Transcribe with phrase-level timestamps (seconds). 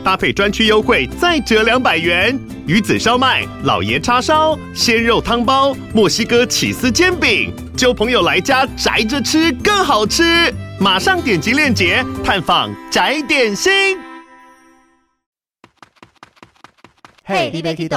[0.00, 2.38] 搭配专区优惠再折两百元。
[2.66, 10.52] 鱼子烧麦、老爷叉烧、鲜肉汤包、墨西哥起司煎饼，揪朋友来家宅着吃更好吃。
[10.78, 13.98] 马上点击链接探访宅点心。
[17.24, 17.88] 嘿，你别激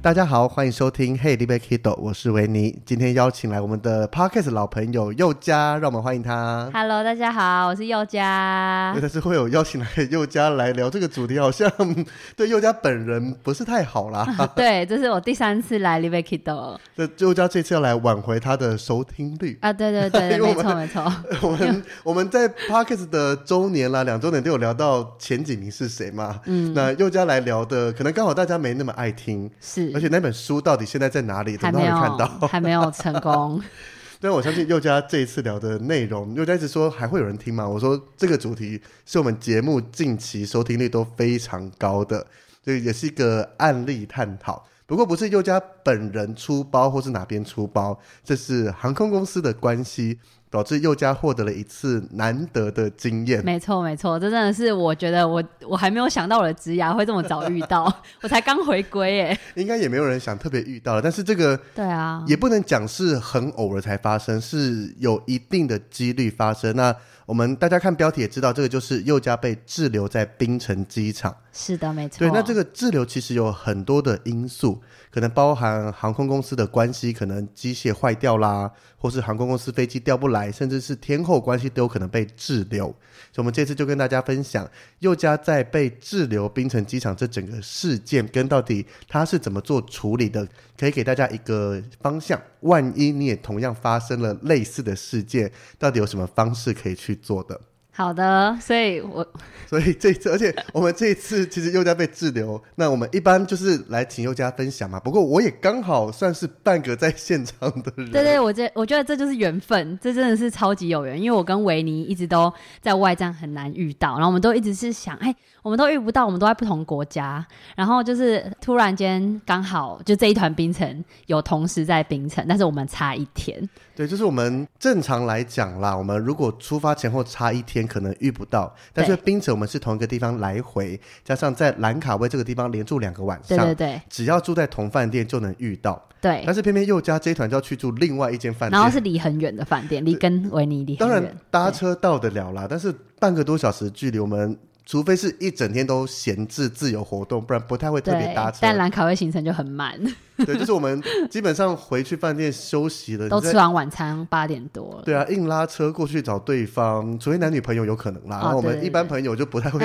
[0.00, 2.78] 大家好，欢迎收听《Hey, Libe Kido》，我是维尼。
[2.86, 6.70] 今天邀请来我们的 Podcast 老朋友佑佳，让我们欢迎他。
[6.72, 8.96] Hello，大家好，我是佑佳。
[9.00, 11.68] 但是会有邀请来佑佳来聊这个主题，好像
[12.36, 14.24] 对佑佳本人不是太好啦。
[14.54, 16.76] 对，这是我第三次来《Libe Kido》。
[16.96, 19.72] 这佑佳这次要来挽回他的收听率啊！
[19.72, 21.12] 对对对， 没错没错。
[21.42, 26.40] 我们我们在 Podcast 的周年啦，两周年都有聊到前几名是谁嘛？
[26.46, 29.87] 嗯，那佑佳来聊的，可能刚好大家没那么爱听，是。
[29.94, 31.56] 而且那本书到底现在在哪里？
[31.56, 33.62] 还没有看到， 还没有成功。
[34.20, 37.68] 但我相信宥嘉这一次聊的内容，宥嘉一直说还会有人听吗？
[37.68, 42.26] 我说这个主题是我们节目近期收听率都非常高的，
[42.64, 44.66] 所以也是一个案例探讨。
[44.86, 50.18] 不过不是宥嘉本人出包，或是哪边出包，这是航空公司的关系。
[50.50, 53.44] 导致宥嘉获得了一次难得的经验。
[53.44, 57.84] 没错，没错，这真的是我觉得我我还没有想到我的职涯会这么早遇到，
[58.22, 59.38] 我才刚回归耶。
[59.54, 66.74] 应该也没有人想特别遇到了，但是这个对啊，也不能讲是很偶尔才发生，是有一定的几率发生。
[66.74, 66.94] 那
[67.26, 71.34] 我们大家看标题也知道，这个就是宥嘉被滞留在槟城机场。
[71.60, 72.20] 是的，没错。
[72.20, 74.80] 对，那这个滞留其实有很多的因素。
[75.10, 82.84] 可能包含航空公司的关系，可能机械坏掉啦，或是航空公司飞机调不来，甚至是天候关系都有可能被滞留。
[83.32, 90.46] 所以，我们这次就跟大家分享宥嘉在被滞留槟城机场这整个事件，跟到底他是怎么做处理的，
[90.78, 92.40] 可以给大家一个方向。
[92.60, 97.60] 万一你也同样发生了类似的事件，到底有什么方式可以去做的？
[97.98, 99.26] 好的，所以我
[99.66, 105.00] 所以这次，而且我们这一次其实又在被滞留，那我们一般就是来请宥嘉分享嘛。
[105.00, 108.08] 不过我也刚好算是半个在现场的人。
[108.12, 112.50] 对对，我这我觉得这就是缘分，这真的是超级有缘，因为我跟维尼一直都
[112.80, 117.44] 在外站很难遇到，然后我们都一直是想，哎，我们都遇不到，我们都在不同国家，
[117.74, 123.68] 然后就是突然间刚好就这一团冰城有同时在冰城，但是我们差一天。
[123.96, 128.72] 对，就是我们正常来讲啦，我们如果出发前后差一天，可能遇不到。
[128.92, 136.00] 但是槟城我们是同一个地方来回，加上在兰卡威这个地方连住两个晚上，对对对，只要住在同饭店就能遇到。
[136.20, 141.08] 对，但是偏偏又加这一团就要去住另外一间饭店，然后是离很远的饭店，离跟维尼离很远。
[141.08, 144.56] 当然搭车到得了啦，但是半个多小时距离，我们。
[144.88, 148.56] 除非是一整天都闲置自由活动，不然不太会特别搭车。
[148.62, 150.00] 但兰卡威行程就很满。
[150.46, 155.02] 对，就是我们基本上回去饭店休息了，都吃完晚餐八点多了。
[155.04, 158.38] 对啊，硬拉车过去找对方，除非男女朋友有可能啦。
[158.38, 159.78] 哦、然后我们一般朋友就不太会。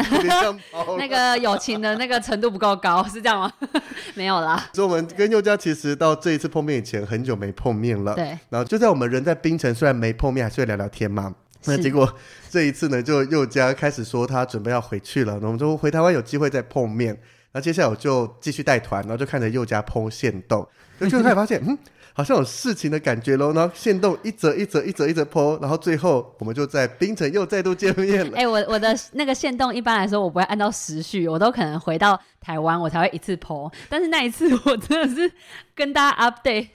[0.97, 3.51] 那个友情的那个程度不够高，是这样吗？
[4.15, 4.69] 没有啦。
[4.71, 8.13] 所以我们跟宥嘉其实到这一次碰面以前很久没碰面了。
[8.13, 8.37] 对。
[8.47, 11.33] 然后就在我们人在槟城，虽然没碰面，还是会聊聊天嘛。
[11.67, 12.13] 那结果
[12.49, 17.17] 这一次呢，就宥嘉开始说他准备要回去了，那我们就回台湾有机会再碰面。
[17.53, 20.67] 那接下来我就继续带团，然后就看着宥嘉剖线洞，
[20.99, 21.77] 就就开始发现，嗯，
[22.11, 23.53] 好像有事情的感觉喽。
[23.53, 28.35] 然后线洞一折一折一折一则 po，然后最后我们就在冰城又再度见面了。
[28.35, 35.31] 哎、欸，我我的那个线洞一般来说我不会按照时序，我都可能回到台湾我才会一次 po，但是那一次我真的是
[35.75, 36.69] 跟大家 update。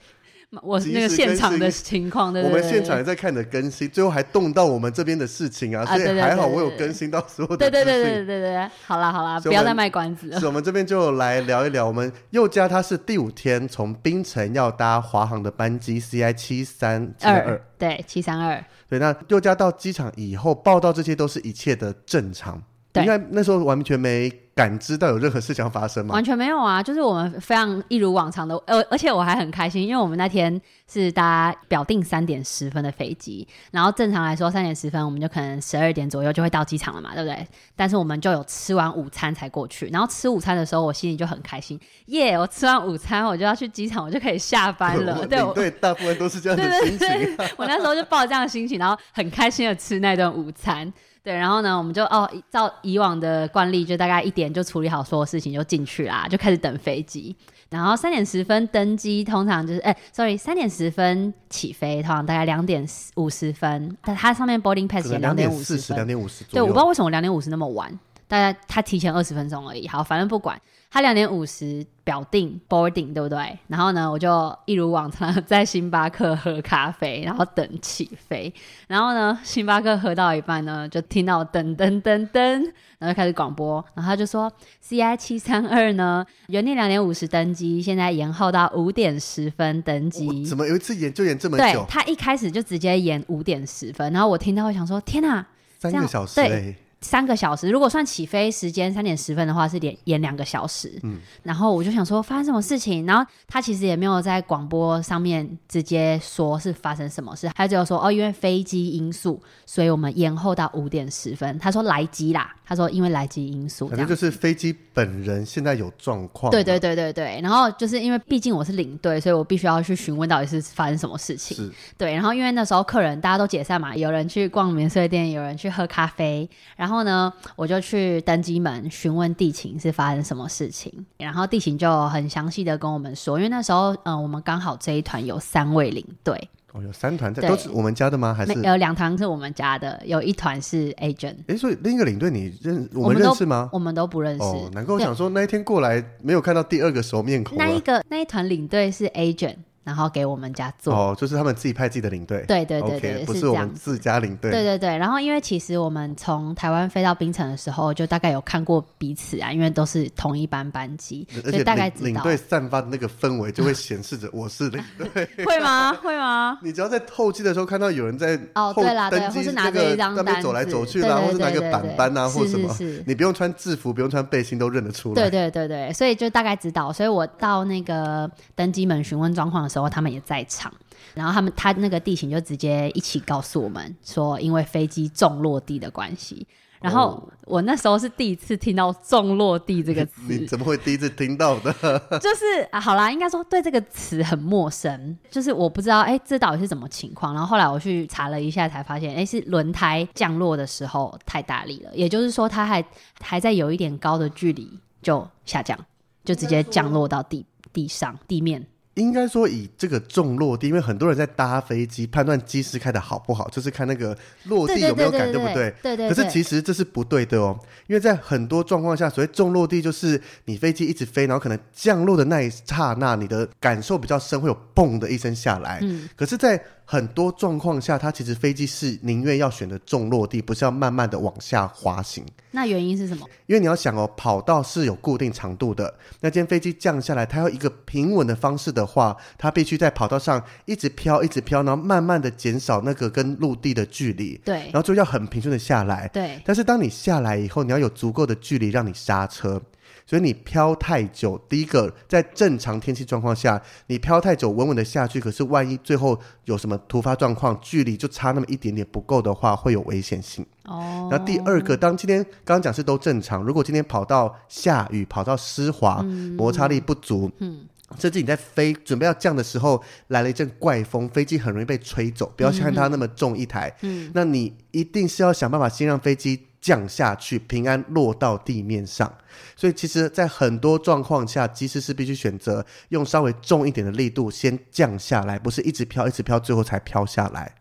[0.63, 7.57] 我那个现场的情况，对，对，对，我们现场也在看的更新，最后还动到我们这边的事情啊，啊所以还好我有更新到所有的。
[7.57, 10.39] 对对对对对对，好啦好啦，不要再卖关子了。
[10.39, 22.59] 是，我们这边就来聊一聊，我们佑嘉他是第五天从槟城要搭华航的班机 CI 七三二，对七三二，对，那佑嘉到机场以后报道，这些都是一切的正常，
[22.91, 24.31] 对，应该那时候完全没。
[24.55, 26.13] 感知到有任何事情要发生吗？
[26.13, 37.47] 完全没有啊，就是我们非常一如往常的，呃，而且我还很开心，因为我们那天是搭表定三点十分的飞机，然后正常来说三点十分我们就可能十二点左右就会到机场了嘛，对不对？
[37.73, 42.37] 但是我们就有吃完午餐才过去，然后吃午餐的时候我心里就很开心，耶！
[42.37, 45.23] 我吃完午餐我就要去机场，我就可以下班了。
[45.25, 46.97] 对，对，大部分都是这样的心情。
[46.97, 50.91] 对对对，我那时候就抱着这样的心情，然后很开心的吃那顿午餐。
[51.21, 57.35] 对，然后呢，我们就哦，照以往的惯例，就大概一点就处理好所有事情，就进去啦，就开始等飞机。
[57.69, 62.83] 然后三点十分登机，通常就是哎，sorry，三点十分起飞，通常大概两点
[63.15, 63.95] 五十分。
[64.01, 66.43] 但它上面 boarding pass 写两点五十，两点五十。
[66.45, 67.91] 对，我不知道为什么两点五十那么晚，
[68.27, 69.87] 大概它提前二十分钟而已。
[69.87, 70.59] 好，反正不管。
[70.91, 73.59] 他两点五十表定 boarding 对不对？
[73.67, 78.51] 然后呢，我就一如往常在星巴克喝咖啡，然后等起飞。
[78.87, 82.63] 然后呢，星巴克喝到一半呢，就听到噔噔噔噔，
[82.97, 84.51] 然后就开始广播，然后他就说
[84.83, 90.43] CI 七三二呢，原定两点五十登机，现在延后到五点十分登机。
[90.43, 91.63] 怎么有一次延就延这么久？
[91.63, 95.45] 对，他一开始就直接延五点十分，然后我听到我想说，天哪，
[95.77, 96.75] 三个小时、欸，对。
[97.01, 100.99] 三个小时，如果算起飞时间三点十分的话，是连延两个小时。
[101.03, 111.57] 嗯，然后我就想说发生什么事情，然后他其实也没有在广播上面直接说是发生什么事，他只有说哦，因为飞机因素，所以我们延后到五点十分。
[111.57, 116.51] 他说来机啦，他说因为来机因素，反正就是飞机本人现在有状况。
[116.51, 121.55] 对对对对对，然后就是因为毕竟我是领队，所以我必须要去询问到底是发生什么事情。
[121.55, 126.88] 是，对，然后因为那时候客人大家都解散嘛，有人去逛免税店，有人去喝咖啡，然后。
[126.89, 138.33] 然后呢，我就去登机门询问地勤是发生什么事情，然后地勤就很详细的跟我们说，因为那时候，嗯、呃，我们刚好这一团有三位领队，哦，有三团，都是我们家的吗？
[138.33, 141.35] 还是有两团是我们家的，有一团是 agent。
[141.45, 143.69] 哎，所以另一个领队你认我们认识吗？
[143.71, 144.43] 我们都不认识。
[144.43, 147.55] 哦，难怪我想说那一天过来没有看到第二个熟面孔。
[147.55, 149.57] 那一个那一团领队是 agent。
[149.83, 154.51] 然后给我们家做哦，就是他们自己派自己的领队，对对对对，不是我们自家领队。
[154.51, 165.27] 对对对，然后因为其实我们从台湾飞到槟城的时候，就大概有看过彼此啊，因为都是同一班班机，所以大概知道领队散发的那个氛围就会显示着我是领队。
[165.45, 165.93] 会吗？
[165.93, 166.59] 会吗？
[166.61, 175.15] 你只要在候机的时候看到有人在哦，对啦，对，或是拿着一张单子走来走去啦，或是拿个板板啊，或什么，你不用穿制服，不用穿背心都认得出来。
[175.15, 176.91] 对对对对，所以就大概知道。
[176.91, 180.73] 所以我到那个登机门询问状况的时候，他们也在场。
[181.13, 186.47] 然后他们他那个地形就直接一起告诉我们说，因为飞机重落地的关系。
[186.81, 191.73] 然后我那时候是第一次听到“重落地”这个词， 你怎么会第一次听到的？
[192.21, 197.33] 就是啊，好啦，应该说对这个词很陌生，就是我不知道哎，这到底是什么情况。
[197.33, 202.81] 然后后来我去查了一下，才发现哎，是轮胎降落的时候太大力了，也就是说它还
[203.19, 205.77] 还在有一点高的距离就下降，
[206.23, 208.65] 就直接降落到地地上地面。
[208.99, 214.15] 应该说，以这个重落地，因为很多人在搭飞机判断机师开的好不好，就是看那个
[214.45, 215.73] 落地有没有感，对不对？
[215.81, 216.09] 对对，对。
[216.09, 217.57] 可是其实这是不对的哦，
[217.87, 225.79] 因为在很多状况下，所谓重落地就是你飞机一直飞，然后可能降落的那一刹那，你的感受比较深，会有嘣的一声下来。
[225.81, 226.09] 嗯。
[226.15, 232.25] 可是，在很多状况下，它其实飞机是宁愿要选择重落地，不是要慢慢的往下滑行。
[232.49, 233.27] 那原因是什么？
[233.45, 235.93] 因为你要想哦，跑道是有固定长度的。
[236.19, 244.41] 那间飞机降下来，它要一个平稳的方式的话，它必须在跑道上一直飘，一直飘，然后慢慢的减少那个跟陆地的距离。
[244.43, 244.55] 对。
[244.55, 246.09] 然后就要很平顺的下来。
[246.11, 246.41] 对。
[246.43, 249.61] 但是当你下来以后，你要有足够的距离让你刹车。
[250.05, 260.45] 所以你飘太久，第一个在正常天气状况下，你飘太久稳稳的下去，可是万一最后有什么突发状况，距离就差那么一点点不够的话，会有危险性。
[260.65, 261.07] 哦。
[261.11, 267.65] 那第二个，当今天刚刚讲是都正常，如果今天跑到下雨，跑到湿滑，嗯、摩擦力不足，嗯，
[267.97, 272.31] 甚至你在飞准备要降的时候，来了一阵怪风，飞机很容易被吹走。
[272.35, 276.47] 不要看它那么重一台，嗯，那你一定是要想办法先让飞机。
[276.61, 279.11] 降下去，平安落到地面上。
[279.55, 287.55] 所以，其实，在很多状况下，机师是必须选择用稍微重一点的力度先降下来，不是一直飘，一直飘，最后才飘下来。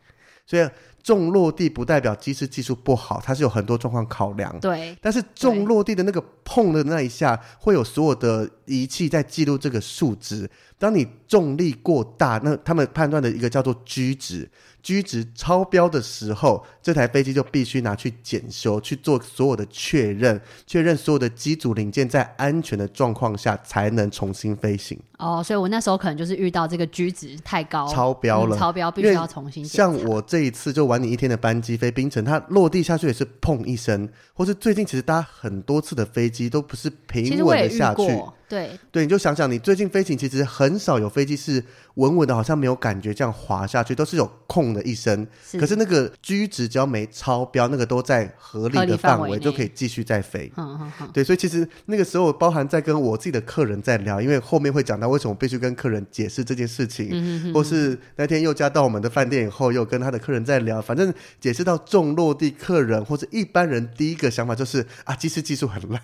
[0.47, 0.69] 所以，
[1.03, 4.59] 重落地不代表机师技术不好，它是有很多状况考量。
[4.61, 4.97] 对。
[5.01, 10.51] 但是，重落地的那个碰的那一下，会有所有的仪器在记录这个数值。
[10.79, 14.49] 当你重力过大，那他们判断的一个叫做 G 值。
[14.83, 24.99] 居值超标的时候，这台飞机就必须拿去检修，去做所有的确认，确认所有的机组零件在安全的状况下才能重新飞行。
[25.19, 29.65] 哦，所以我那时候可能就是遇到这个居值太高，超标了，嗯、超标必须要重新。
[29.65, 36.39] 像我这一次就晚你一天的班机飞冰城，它落地下去也是砰一声，或是最近其实搭很多次的飞机。
[36.49, 38.23] 都不是平稳的下去。
[38.49, 41.63] 对，对，你就想想，你最近飞行其实很少有飞机是
[41.97, 45.27] 稳稳的，好像没有感觉这样滑下去，都是有空的一声。
[45.61, 50.51] 可是那个居值只要没超标，那个都在合理的范围，就可以继续再飞。
[50.57, 51.11] 嗯嗯嗯。
[51.13, 66.01] 对，所以其实那个时候包含在跟我自己的客人在聊，因为后面会讲到为什么必须跟客人解释这件事情，或是那天又加到我们的饭店以后，又跟他的客人在聊，反正解释到重落地，客人或者一般人第一个想法就是啊，机师技术很烂，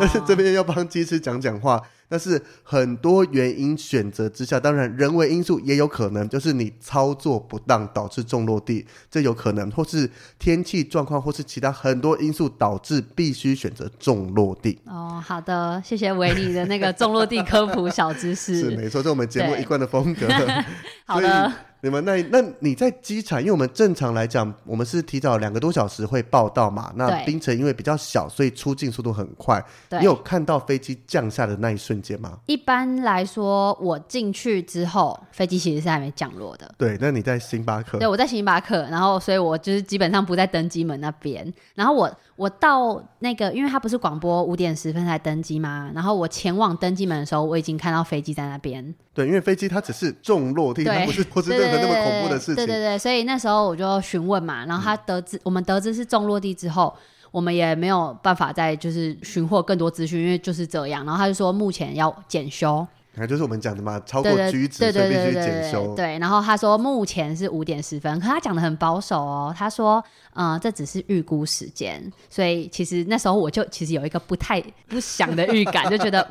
[0.00, 1.82] 但是这边要帮机师讲讲话。
[2.08, 14.78] 但是很多原因选择之下，当然人为因素也有可能，就是你操作不当导致重落地，这有可能，或是天气状况，或是其他很多因素导致必须选择重落地。
[14.84, 18.60] 哦，好的，谢谢维尼的那个重落地科普小知识。
[18.70, 20.26] 是没错，这是我们节目一贯的风格。
[21.06, 21.52] 好的。
[21.82, 26.92] 你们那那你在机场，因为我们正常来讲，我们是提早两个多小时会报到嘛。
[26.96, 29.64] 那槟城因为比较小，所以出境速度很快。
[29.90, 32.38] 你有看到飞机降下的那一瞬间吗？
[32.46, 36.74] 一般来说，我进去之后，飞机其实是还没降落的。
[36.78, 37.98] 对，那你在星巴克？
[37.98, 41.52] 对，我在星巴克，然后所以我就是基本上不在登机门那边。
[41.74, 45.90] 然后我我到那个，因为它不是广播五点十分才登机吗？
[45.94, 48.94] 然后我前往登机门的时候，我已经看到飞机在那边。
[49.14, 52.56] 对，因为飞机它只是重落地，它不是不是任何那么恐怖的事情。
[52.56, 56.94] 对对对，所以那时候我就询问嘛，然后他得知、嗯、我们得知是重落地之后，
[57.30, 61.04] 我们也没有办法再就是寻获更多资讯，因为就是这样。
[61.04, 65.94] 然后他就说目前要检修，那就是我们讲的嘛，超过值，所以必须检修。
[65.94, 70.02] 对，然后他说目前是五点十分，可他讲的很保守哦，他说
[70.34, 76.28] 嗯、呃，这只是预估时间，所以其实那时候我就其实有一个不太不祥的预感，就觉得。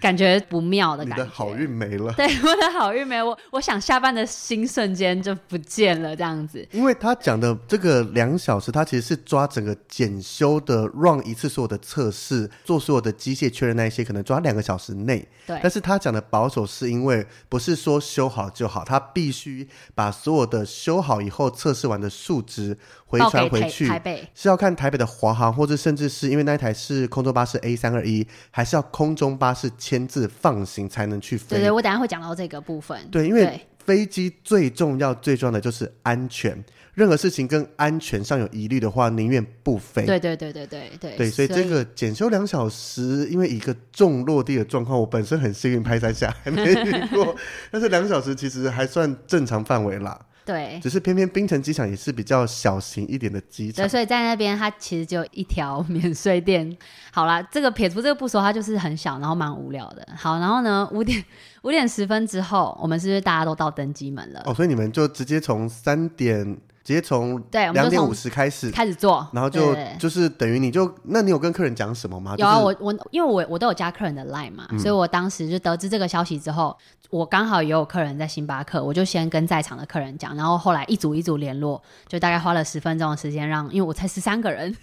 [0.00, 2.12] 感觉不妙的感觉，你的好运没了。
[2.14, 6.66] 对， 我的好运没了，我我想下班的心瞬间就不见了，这样子。
[6.72, 15.26] 因为他讲的这个两小时，他其实是抓整个检修的 run 一次所有的测试，做所有的机械确认那一些，可能抓两个小时内。
[15.46, 15.58] 对。
[15.62, 22.76] 但是他讲的保守，是因为不是说修好就好，他必须把所有的修好以后测试完的数值
[23.08, 23.88] 回传回去。
[23.88, 29.68] 台北是要看台北的华航，或者甚至是因为那一台是空中巴士 A 三二一，还是要空中巴士。
[29.78, 31.56] 签字放行才能去飞。
[31.56, 33.00] 对对，我等下会讲到这个部分。
[33.10, 36.62] 对，因为飞机最重要、最重要的就是安全。
[36.94, 40.04] 任何事情跟安全上有疑虑的话，宁愿不飞。
[40.04, 41.16] 对对对对对对。
[41.16, 47.36] 对，所以这个检修两小时，因为一个重落地的状况，我本身很幸运，拍三下还 没遇过。
[47.70, 50.20] 但是两小时其实还算正常范围啦。
[50.48, 56.74] 对，只是偏偏冰城机场也是比较小型一点的机场，对，所以在那边它其实就一条免税店。
[57.12, 60.08] 好啦，这个撇除这个不说，它就是很小，然后蛮无聊的。
[60.16, 61.22] 好，然后呢， 五点
[61.64, 64.42] 五点十分之后，我们是不是大家都到登机门了？
[64.46, 66.56] 哦，所以你们就直接从三点。
[66.88, 72.34] 直接从对两点五十开始开始做，然后就就是等于你就，那你有跟客人讲什么吗？
[72.38, 76.74] 有啊，就是、我我因为我我都有加客人的 line 嘛，嗯、所以我当时就得知这个消息之后，
[77.10, 84.74] 我刚好也有客人在星巴克，我就先跟在场的客人讲，然后后来一组一组联络，就大概花了十分钟的时间让，因为我才十三个人。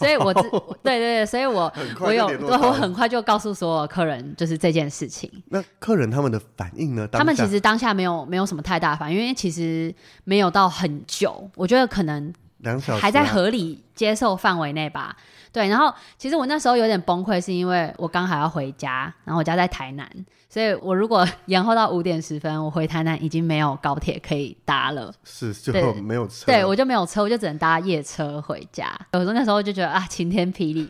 [0.00, 0.32] 所以我，我
[0.82, 5.30] 对对对，所以我我有，我很快就告诉所有客人，就是这件事情。
[5.50, 7.06] 那客人他们的反应呢？
[7.12, 15.14] 他们其实当下没有没有什么太大反应，因为其实没有到很久，我觉得可能两小时还在合理接受范围内吧。
[15.52, 20.08] 对，然后其实我那时候有点崩溃，是因为我刚好要回家，然后我家在台南，
[20.48, 28.90] 所以我如果 延后到五点十分，我回台南已经没有高铁可以搭了，是就 没有车，对，我就没有车，我就只能搭夜车回家。
[29.12, 30.88] 有时候那时候就觉得啊，晴天霹雳。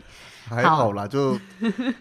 [0.55, 1.39] 还好啦，好就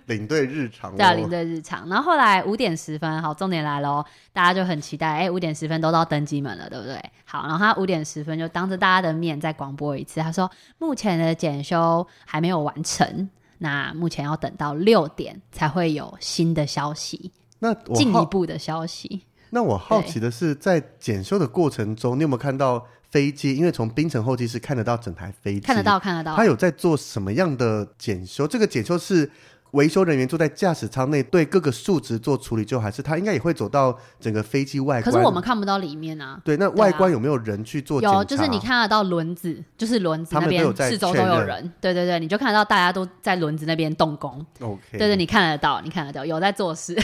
[0.06, 0.94] 领队日常。
[0.98, 1.88] 对啊，领队日常。
[1.88, 7.00] 然后后来五点十分，好，重点来喽，大家就很期待，哎、欸，五点十分都到登机门了，对不对？
[7.24, 17.30] 好，然后他五点十分就当着大家的面再广播一次，他说目前的检修还没有完成，那目前要等到六点才会有新的消息，
[17.60, 19.22] 那进一步的消息。
[19.50, 22.84] 那我好奇的是，在检修的过程中，你有没有看到？
[23.10, 26.36] 飞机，因为从冰城候机室看得到整台飞机，看得到，看得到。
[26.36, 28.46] 他有在做什么样的检修？
[28.46, 29.30] 这个检修是？
[29.72, 35.12] 维修人员坐在驾驶舱内，对各个数值做处理，就还是他应该也会走到整个飞机外观。
[35.12, 36.40] 可是我们看不到里面啊。
[36.44, 38.02] 对，那外观有没有人去做？
[38.02, 41.72] 有，就是你看得到轮子，就是轮子那边四周都有人。
[41.80, 44.44] 对对对，你就看得到大家都在轮子那边动工。
[44.60, 44.80] OK。
[44.92, 46.96] 对对，你看得到，你看得到， 有在做事。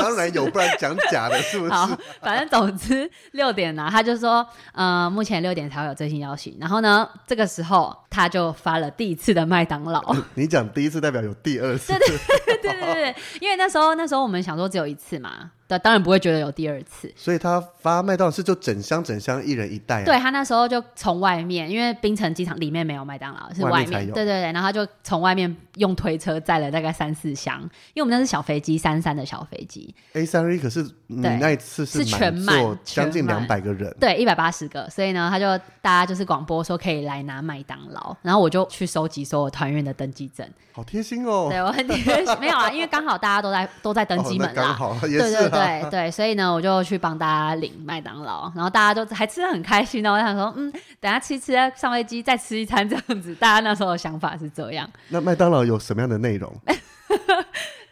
[0.00, 1.70] 当然有，不然讲假的，是不是？
[1.74, 1.86] 好，
[2.22, 6.56] 反正总之六点呢，他就说，呃，目前六点才会有最新消息。
[6.58, 10.02] 然后呢，这个时候他就发了第一次的麦当劳。
[10.34, 11.73] 你讲第一次代表有第二。
[11.78, 12.08] 对对
[12.46, 17.12] 对对对，因为那时候那时候我们想说只有一次嘛，对，当然不会觉得有第二次。
[17.16, 20.04] 所以他发麦当劳是就整箱整箱一人一袋啊。
[20.04, 23.92] 对，他那时候就从外面，因为槟城机场里面没有麦当劳，是外面。
[23.92, 27.60] 外面对对对，然后他就从外面用推车载了大概三四箱，
[27.94, 29.94] 因为我们那是小飞机，三三的小飞机。
[30.12, 34.88] A 三 A 可是你那一次是，全满，将近两百个人，对，一百八十个。
[34.90, 35.46] 所以呢，他就
[35.80, 40.46] 大家就是广播说可以来拿麦当劳，然后我就去收集所有团员的登机证。
[40.72, 41.46] 好贴心哦！
[41.48, 44.76] 对我很贴心，没有啊，因为刚好大家都在都在登机门啦。
[44.80, 50.12] 哦、对对对 对，所以呢，我就去帮大家领麦当劳，然后大家都还吃的很开心呢。
[50.12, 53.34] 我想说，嗯，等下吃一吃，上飞机再吃一餐这样子。
[53.36, 54.88] 大家那时候的想法是这样。
[55.08, 56.52] 那麦当劳有什么样的内容？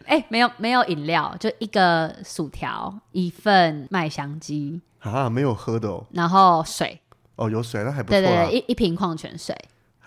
[0.07, 6.05] 哎、欸，没有没有饮料，就一个薯条，一份麦香鸡啊，没有喝的哦。
[6.11, 7.01] 然后水
[7.37, 8.21] 哦，有水那还不错。
[8.21, 9.57] 对对对，一一瓶矿泉水。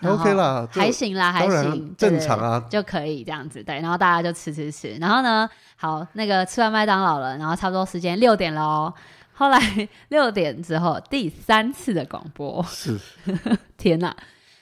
[0.02, 3.62] OK 啦，还行啦，还行，正常啊，就可以这样子。
[3.62, 8.92] 对，然后大家就吃吃吃，然后呢，好，那个吃完麦当劳了，然后差不多时间六点喽。
[9.32, 9.58] 后来
[10.08, 12.98] 六点之后，第三次的广播是，
[13.78, 14.14] 天哪，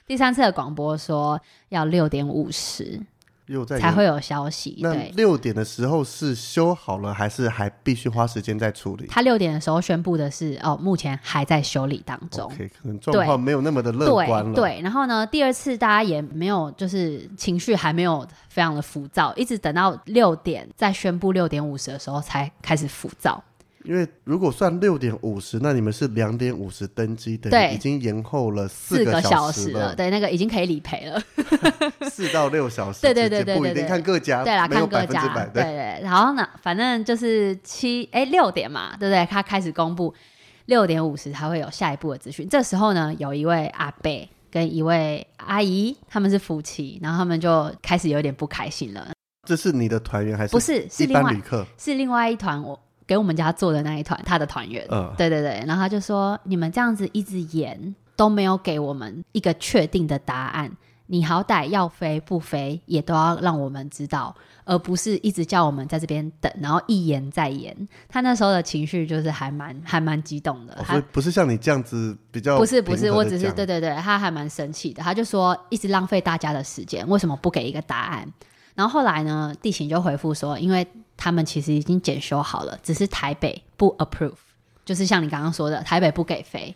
[0.07, 3.01] 第三次的广播说要六点五十。
[3.79, 4.79] 才会有消息。
[4.81, 9.07] 那六点的时候是修好了，还是还必须花时间在处理？
[9.07, 12.51] 他六点的时候宣布的是，哦，目前还在修理当中。
[12.57, 14.55] 可能状况没有那么的乐观了。
[14.55, 23.43] 对，对，然后呢，第二次大家也没有，就是情绪还没有非常的浮躁，一直等到六点再宣布六点五十的时候才开始浮躁。
[23.85, 29.95] 因为如果算六点五十，那你们是两点五十登机，等于已经延后了四个小时了。
[29.95, 31.23] 对，那个已经可以理赔了。
[32.11, 36.01] 四到六小时， 对对对对对，不一定看各家，对啦，看各家，对对。
[36.03, 39.27] 然后呢，反正就是七哎六点嘛，对不对？
[39.31, 40.15] 他开始公布
[40.65, 42.49] 六点五十，才会有下一步的资讯。
[42.49, 49.09] 这时候呢，有一位阿伯跟一位阿姨，他们是夫妻，然后他们就开始有点不开心了。
[49.47, 50.89] 这是你的团员还是不是？
[50.89, 51.37] 是另外
[51.77, 52.81] 是另外一团我。
[53.07, 60.71] 给我们家做的那一团，他的团员，嗯，对对对，然后他就说：“你们这样子一直演，都没有给我们一个确定的答案。
[61.07, 64.35] 你好歹要飞不飞，也都要让我们知道，
[64.65, 67.77] 而不是一直叫我们在这边等，然后一延再延。”
[68.09, 70.75] 他那时候的情绪就是还蛮还蛮激动的，
[71.13, 78.27] 不是像你这样子比较，不是不是，我只是对对对，他还蛮生气的，他就说一直浪费大家的时间，为什么不给一个答案？
[78.75, 80.87] 然后后来呢，地勤就回复说，因为。
[81.17, 84.35] 他们其实已经检修好了，只是台北不 approve，
[84.85, 86.75] 就是像你刚刚说的，台北不给飞。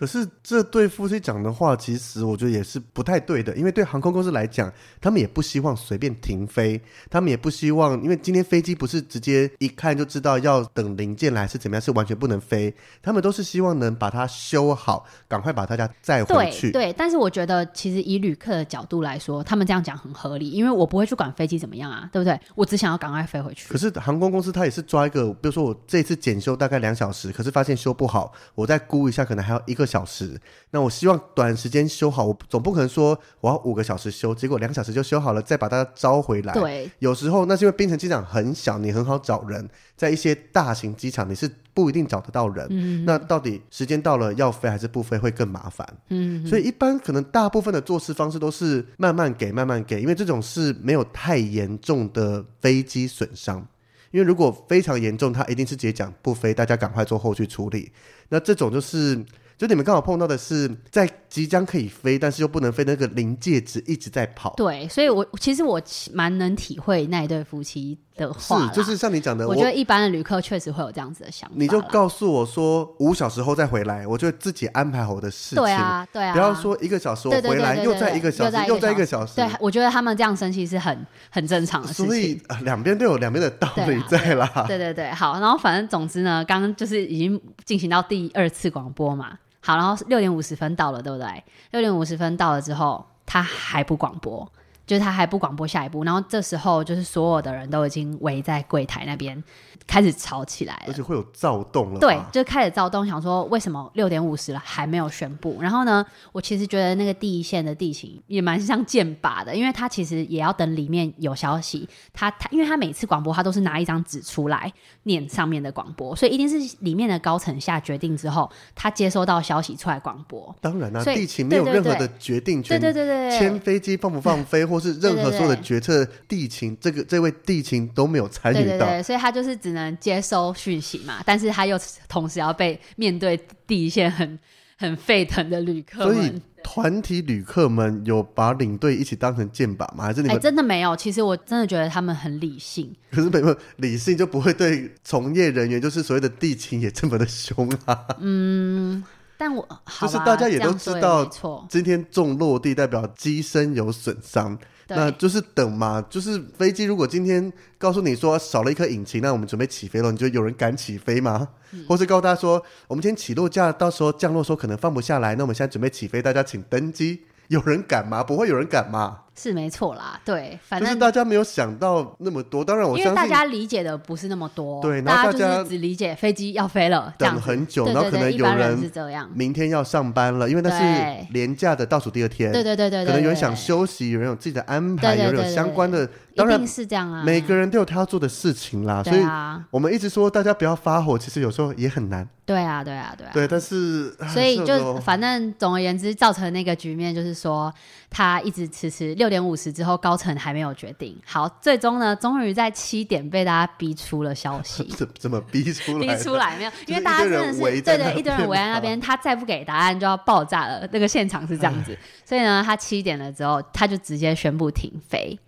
[0.00, 6.80] 可是这对夫妻讲的话，其实我觉得也是不太对的，因为对航空公司来讲，他们也不希望随便停飞，
[7.10, 16.70] 他们也不希望，因为今天飞机不是直接一看就知道要等零件来是怎么样，是完全不能飞，他们都是希望能把它修好，赶快把大家载回去。
[16.70, 22.40] 对，对，但是我觉得其实以旅客的角度来说，他们这样讲很合理，因为我不会去管飞机怎么样啊，对不对？
[22.54, 23.68] 我只想要赶快飞回去。
[23.68, 30.40] 可是航空公司他也是抓一个，比如说我这次检修大概两小时，可是发现修不好，我再估一下，可能还要一个小时。
[30.70, 36.54] 那我希望短时间修好，我总不可能说我要五个小时修，结果两小时就修好了，再把它招回来。
[36.54, 42.64] 对，有时候那是因为槟城机场很小，你很好找人，在一些大型机场你是不一定找得到人。
[42.70, 45.84] 嗯，那到底时间到了要飞还是不飞会更麻烦。
[46.10, 53.66] 嗯，所以一般可能大部分的做事方式都是慢慢给，慢慢给，因为这种是没有太严重的飞机损伤。
[54.12, 57.90] 因为如果非常严重，他一定是直接讲不飞，大家赶快做后续处理。
[58.28, 59.24] 那这种就是。
[59.60, 64.54] 就你们刚好碰到的是在即将可以飞，但是又不能飞，那个临界值一直在跑。
[64.56, 65.78] 对，所以我其实我
[66.14, 68.66] 蛮能体会那一对夫妻的话。
[68.66, 71.54] 是，就是像你讲的，我觉得一般的旅客确实会有这样子的想法。
[71.58, 75.62] 你就告诉我说五小时后再回来，我就自己安排好我的事情。
[75.62, 79.36] 对啊，对啊，不要说一个小时我回来又再一个小时，又再一个小时。
[79.36, 82.06] 对，我觉得他们这样生气是很很正常的事情。
[82.06, 84.64] 所以两边都有两边的道理在啦。
[84.66, 89.36] 对对对，好，然后反正总之呢，刚刚就是已经进行到第二次广播嘛。
[89.60, 91.44] 好，然后六点五十分到了，对不对？
[91.70, 94.50] 六点五十分到了之后，他还不广播，
[94.90, 96.02] 就是他还不广播下一步。
[96.02, 99.40] 然后这时候，就是所有的人都已经围在柜台那边。
[99.86, 101.98] 开始吵起来了，而且会有躁动了。
[101.98, 105.58] 对，就开始躁动，想说为什么六点五十了还没有宣布？
[105.60, 111.88] 然后呢，我其实觉得那个第一线的地形也蛮像剑靶的，因为他其实也要等里面有消息。
[112.12, 114.72] 他他，因为他每次广播他都是拿一张纸出来
[115.04, 120.54] 念上面的广播，所以一定是里面的高层下决定之后，他接收到消息出来广播。
[120.60, 129.90] 当然啦、啊，地勤没有任何的决定权，对对对对，签飞机放不放飞，或是任何所有的决策，地勤这个这位地勤都没有参与到，对对对，所以他就是只能。
[130.00, 134.38] 接收讯息嘛，但是他又同时要被面对第一线很
[134.78, 140.04] 很沸腾的旅客，所以团体旅客们有把领队一起当成箭靶吗？
[140.04, 140.96] 还是你们、欸、真的没有？
[140.96, 142.90] 其实我真的觉得他们很理性。
[143.10, 148.06] 可是没有理性就不会对从业人员，就是所谓的地勤也这么的凶啊。
[148.20, 149.04] 嗯，
[149.40, 149.66] 但我
[150.02, 151.24] 就是大家也都知道，
[151.66, 154.58] 今天重落地代表机身有损伤。
[154.88, 161.48] 那就是等嘛，就是飞机如果今天告诉你说少了一颗引擎，那我们准备起飞了，你觉得有人敢起飞吗？
[161.70, 168.22] 嗯、或是告诉大家说，我们今天起落架，到时候降落的时候可能放不下来，那我们现在准备起飞，大家请登机，有人敢吗？
[168.22, 169.20] 不会有人敢吗？
[169.42, 172.62] 是没错啦，对，反正就是大家没有想到那么多。
[172.62, 186.06] 当然，我相信大家理解的不是那么多，对，然后大家就是只理解飞机要飞了，等很久，然后可能有人是这样，明天要上班了，因为那是连假的倒数第二天，对对对对，可能有人想休息，有人有自己的安排，有人有相关的，
[186.40, 189.22] 当然是这样啊，每个人都有他要做的事情啦，所以
[189.70, 192.28] 我们一直说大家不要发火，其实有时候也很难。
[192.46, 197.72] 对啊，对啊，对啊，对，但是所以就反正总而言之，造成那个局面就是说，
[198.10, 201.16] 他一直迟迟六点五十之后高层还没有决定。
[201.24, 204.82] 好，最终呢，终于在七点被大家逼出了消息。
[204.98, 206.16] 怎怎么逼出来？
[206.16, 206.70] 逼出来没有？
[206.88, 210.84] 因为大家真的是对对，一堆人围在那边，他再不给答案就要爆炸了。
[210.90, 215.38] 那个现场是这样子，所以呢，他七点了之后，他就直接宣布停飞。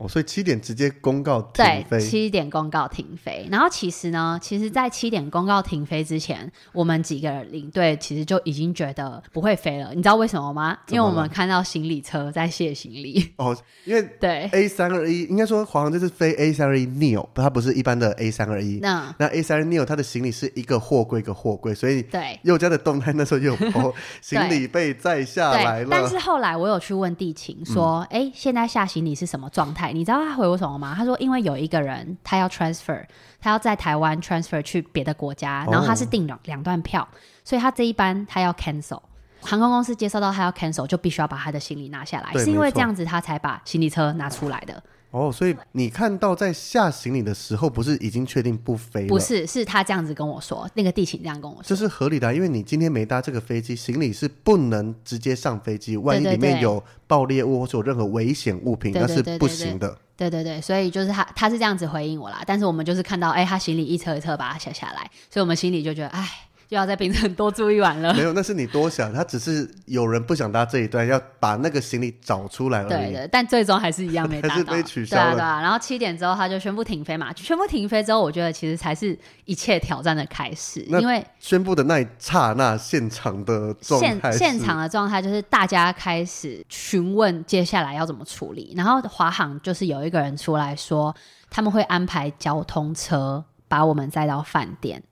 [0.00, 1.86] 哦，所以七点直接公告停飞。
[1.90, 3.46] 对，七点公告停飞。
[3.50, 9.92] 然后其实呢，其实，在七点公告停飞之前，我们几个领队其实就已经觉得不会飞了。
[9.94, 10.74] 你知道为什么吗？
[10.88, 13.30] 因为我们看到行李车在卸行李。
[13.36, 18.78] 哦，因为对 A 三二一，应该说华航这次飞 A 三二一 Neo，它不是一般的 A 三二一。
[18.80, 25.88] 那那 A 三二 Neo 它的行李是一个货柜一个货柜，所以对佑家的动态那时候又有 行李被载下来了。
[25.90, 29.89] 但是后来我有去问地勤说，哎、嗯，现在下行李是什么状态？
[29.92, 30.94] 你知道他回我什么吗？
[30.96, 33.04] 他说，因为有一个人他要 transfer，
[33.40, 37.06] 他要在台湾 transfer 去别的国家，然后他是订两两段票，
[37.44, 39.00] 所以他这一班他要 cancel。
[39.42, 44.82] 航空公司接收到他要 cancel，就必须要把他的行李拿下来，是因为这样子他才把行李车拿出来的。
[45.10, 49.08] 哦，所以你看到在下行李的时候，不是已经确定不飞了？
[49.08, 59.98] 不是，是他这样子跟我说，那个地勤这样跟我说，这是合理的啊，因为你今天没搭这个飞机，行李是不能直接上飞机，万一里面有爆裂物或者有任何危险物品，那是不行的。
[60.16, 66.28] 对对对，所以就是他他是这样子回应我啦，但是我们就是看到，哎，他行李一车一车把它卸下来，所以我们心里就觉得，哎。
[66.70, 68.14] 就要在槟城多住一晚了。
[68.14, 72.88] 没有，那是你多想，他只是有人不想搭这一段，要把那个行李找出来而已。
[72.88, 75.32] 对的，但最终还是一样没搭到，还是被取消了。
[75.32, 75.60] 对啊，对啊。
[75.60, 91.12] 然后七点之后他就宣布停飞嘛，宣布停飞之后，我觉得其实才是一切挑战的开始，因为宣布的那一刹那，现场的状态，现场的状态就是大家开始询问接下来要怎么处理，然后华航就是有一个人出来说，
[91.50, 95.02] 他们会安排交通车把我们载到饭店。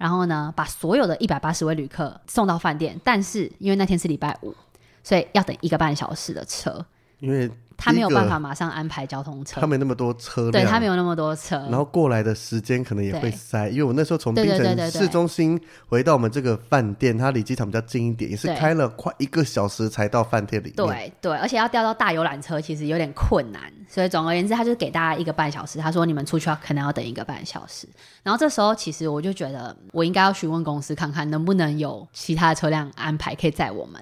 [0.00, 4.54] 然后呢，把所有的一百八十位旅客送到饭店，但是因为那天是礼拜五，
[5.04, 6.84] 所以要等一个半小时的车，
[7.18, 7.50] 因为。
[7.80, 20.76] 他没有办法马上安排交通车，他没那么多车辆，对，他没有那么多车，然后过来的时间可能也会塞，因为我那时候从槟城市中心回到我们这个饭店，它离机场比较近一点，也是开了快一个小时才到饭店里面。
[20.76, 27.88] 对对，而且要调到大游览车其实有点困难，所以总而言之，他就给大家一个半小时，他说你们出去要可能要等一个半小时。
[28.22, 34.00] 然后这时候其实我就觉得我应该要询问公司看看能不能有其他的车辆安排可以载我们。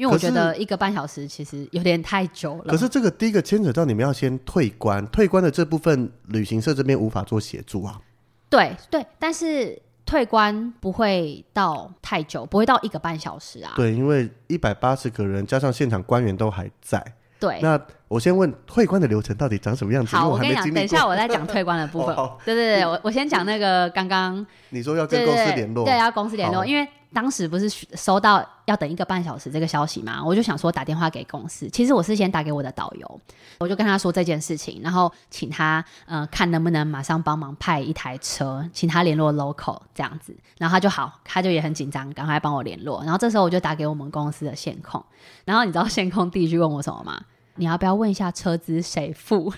[0.00, 2.72] 因为我觉得一个半小时其实有点太久了。
[2.72, 8.00] 可是这个第一个牵扯到你们要先退关，退关的这部分旅行社这边无法做协助啊。
[8.48, 13.74] 对对，但是退关不会到太久，不会到一个半小时啊。
[13.76, 17.04] 对，因为一百八十个人加上现场官员都还在。
[17.38, 17.78] 对，那
[18.10, 20.16] 我先问退关的流程到底长什么样子？
[20.16, 22.12] 好，我，我跟你讲，等一下我再讲退关的部分。
[22.18, 26.86] 哦、对对对，我我先讲那个刚刚你说要跟公司联络，对，对，对，要公司联络，因为。
[27.12, 30.22] 当时不是收到要等一个半小时这个消息嘛？
[30.24, 31.68] 我就想说打电话给公司。
[31.68, 33.20] 其实我是先打给我的导游，
[33.58, 40.32] 我就跟他说这件事情，然后请他呃看能不能马上帮忙派一台车，请他联络 local 这样子。
[40.56, 43.02] 然后他就好，他就也很紧张，赶快帮我联络。
[43.02, 45.04] 然后这时候我就打给我们公司的线控，
[45.44, 47.20] 然后你知道线控第一句问我什么吗？
[47.56, 49.52] 你要不要问一下车子谁付？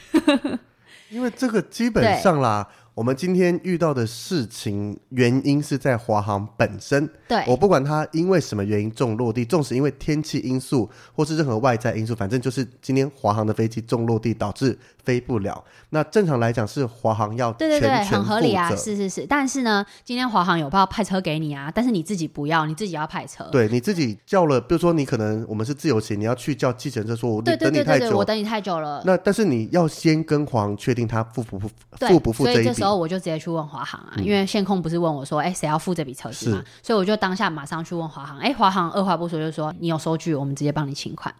[1.11, 2.69] 因为这个基本上啦。
[2.95, 7.09] 我们今天遇到的事情原因是在华航本身。
[7.27, 15.63] 对，我不管它因为什么原因重落地，纵使因为天气因素或是任何外在因素，反正就是今天华航的飞机重落地导致飞不了。
[15.91, 17.53] 那正常来讲是华航要。
[17.53, 19.27] 对对对，很合理啊，是是是。
[19.27, 23.45] 但是呢，今天华航有报派车给你啊，但是你自己不要，你自己要派车。
[23.53, 29.03] 对，你自己叫了，比如说你可能我们是自由行，你要去叫计程车，说我等你太久，我等你太久了。
[29.05, 32.73] 那但是你要先跟华航确定他付不付付不付这一笔。
[32.73, 36.65] 时候我就直接去问华航啊，嗯、因为线控不是问我说，哎，谁要付这笔车资嘛？
[36.83, 41.33] 所以我就当下马上去问华航，哎，华航二话不说就说，你有收据，我们直接帮你请款，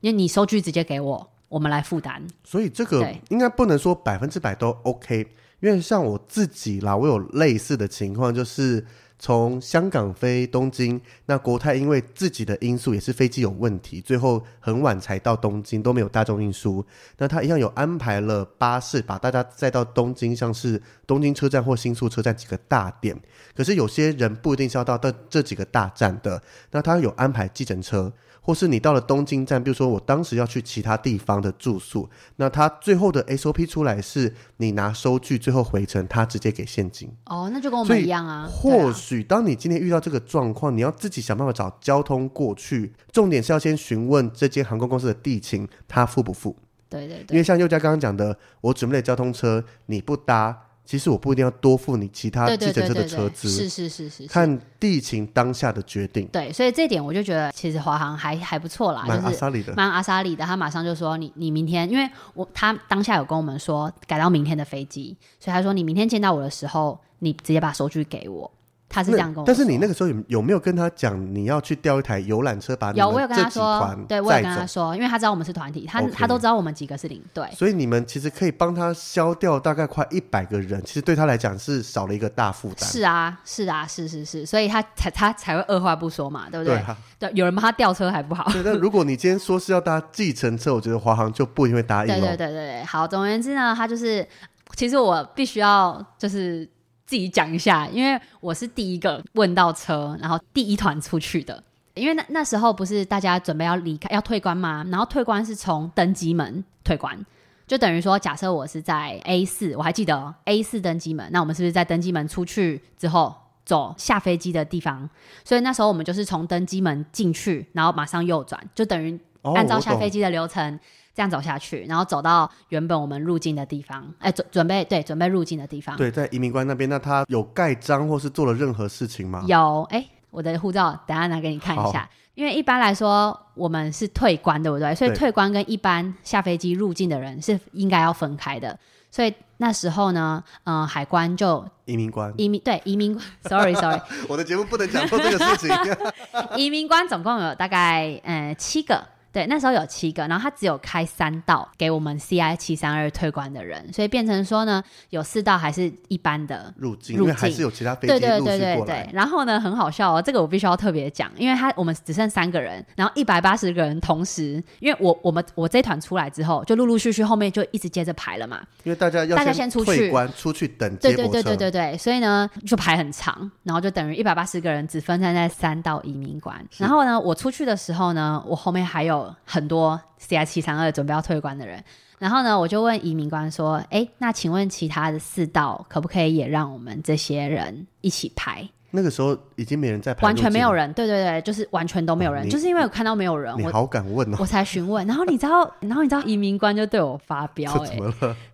[0.00, 2.22] 因为你收据直接给我，我们来负担。
[2.44, 5.26] 所以这个应该不能说百分之百都 OK，
[5.60, 8.84] 因为像我自己啦，我有类似的情况，就是。
[9.18, 16.84] 从香港飞东京，那国泰因为自己的因素也是飞机有问题，最后很晚才到东京，都没有大众运输。
[17.16, 23.18] 那他一样有安排了巴士把大家载到东京，像是东京车站或新宿车站几个大点。
[23.54, 28.12] 可是有些人不一定是要到这这几个大站的，那他有安排计程车。
[28.46, 37.10] 或是你到了东京站，比如说我当时要去其他地方的住宿，那他最后的 SOP 出来是你拿收据，最后回程他直接给现金。
[37.24, 38.48] 哦，那就跟我们一样啊。
[38.48, 42.94] 或许当你今天遇到这个状况，你要自己想办法找交通过去。
[43.10, 46.54] 重点是要先询问这间航空公司的地勤，他付不付？
[46.88, 47.34] 对对对。
[47.34, 50.65] 因为像宥嘉刚刚讲的，我准备了交通车你不搭。
[50.86, 56.28] 其实我不一定要多付你其他计程车的车资，是是是是，看地勤当下的决定。
[56.28, 60.44] 对，所以这点我就觉得其实华航还还不错啦，蛮阿莎里的，蛮阿莎里的。
[60.44, 68.48] 他马上就说你你明天，因为我他当下有跟我们说改到明天的飞机，所以他说你明天见到我的时候，你直接把收据给我。
[68.88, 82.88] 他是这样跟我说，但是你那个时候有有没有跟他讲你要去调一台游览车把你们有，我有跟他说，对，我有跟他说，因为他知道我们是团体，他.他都知道我们几个是领队，所以你们其实可以帮他消掉大概快一百个人，其实对他来讲是少了一个大负担。
[82.88, 86.74] 是啊，是啊，是是是，所以他才他才会二话不说嘛，对不对？
[86.74, 88.50] 对，啊、对，有人帮他调车还不好。
[88.52, 92.06] 对，但如果你今天说是要搭计程车，我觉得华航就不一定会答应。
[92.06, 94.26] 对对对对，好，总而言之呢，他就是，
[94.74, 96.66] 其实我必须要就是。
[97.06, 101.62] 自己讲一下，因为我是第一个问到车，然后第一团出去的。
[101.94, 104.84] 因为那那时候不是大家准备要离开要退关吗？
[104.90, 107.18] 然后退关是从登机门退关，
[107.66, 115.08] 就等于说，假设我是在 A 四，我还记得 A 四登机门，那我们是不是在登机门出去之后走下飞机的地方？
[115.42, 119.18] 所以那时候我们就是从登机门进去，然后马上右转，就等于
[119.54, 120.74] 按照下飞机的流程。
[120.74, 120.80] 哦
[121.16, 125.96] 这样走下去，然后走到原本我们入境的地方，哎，准准备对，准备入境的地方。
[125.96, 129.42] 对，在移民官那边，那他有盖章或是做了任何事情吗？
[129.46, 132.06] 有，哎，我的护照等下拿给你看一下。
[132.34, 134.94] 因为一般来说，我们是退关，对不对？
[134.94, 138.78] 所以退关跟一般下飞机入境的人是应该要分开的。
[139.10, 143.98] 所以那时候呢，嗯、呃，海关就移民官，移民对移民官，sorry sorry，
[144.28, 145.74] 我的节目不能讲说这个事情。
[146.58, 149.02] 移民官总共有大概嗯、呃、七个。
[149.36, 158.18] 对，那时候有七个，然后他只有开三道给我们 CI 七三二退关的人，所以变成说呢，有四道还是一般的入境，入境还是有其他飞机。
[158.18, 159.10] 对对对对对。
[159.12, 180.00] 然后呢，很好笑哦，这个我必须要特别讲，因为他我们只剩三个人，然后一百八十个人同时，因为我我们我这一团出来之后，就陆陆续续后面就一直接着排了嘛，因为大家要大家先出去关出去等接，对对对对对对，所以呢就排很长，然后就等于一百八十个人只分散在三道移民关，然后呢我出去的时候呢，我后面还有很多。
[180.18, 181.84] CI 七三二准备要退关的人，
[182.18, 190.90] 然后呢，我就问移民官说：“哎，那请问其他的四道可不可以也让我们这些人一起排？”那个时候已经没人在排，完全没有人。
[190.94, 195.06] 对对对，就是完全都没有人，哦、就是因为我看到没有人，我好敢问哦，我才询问。
[195.06, 197.98] 然后你知道， 然后你知道移民官就对我发飙，哎，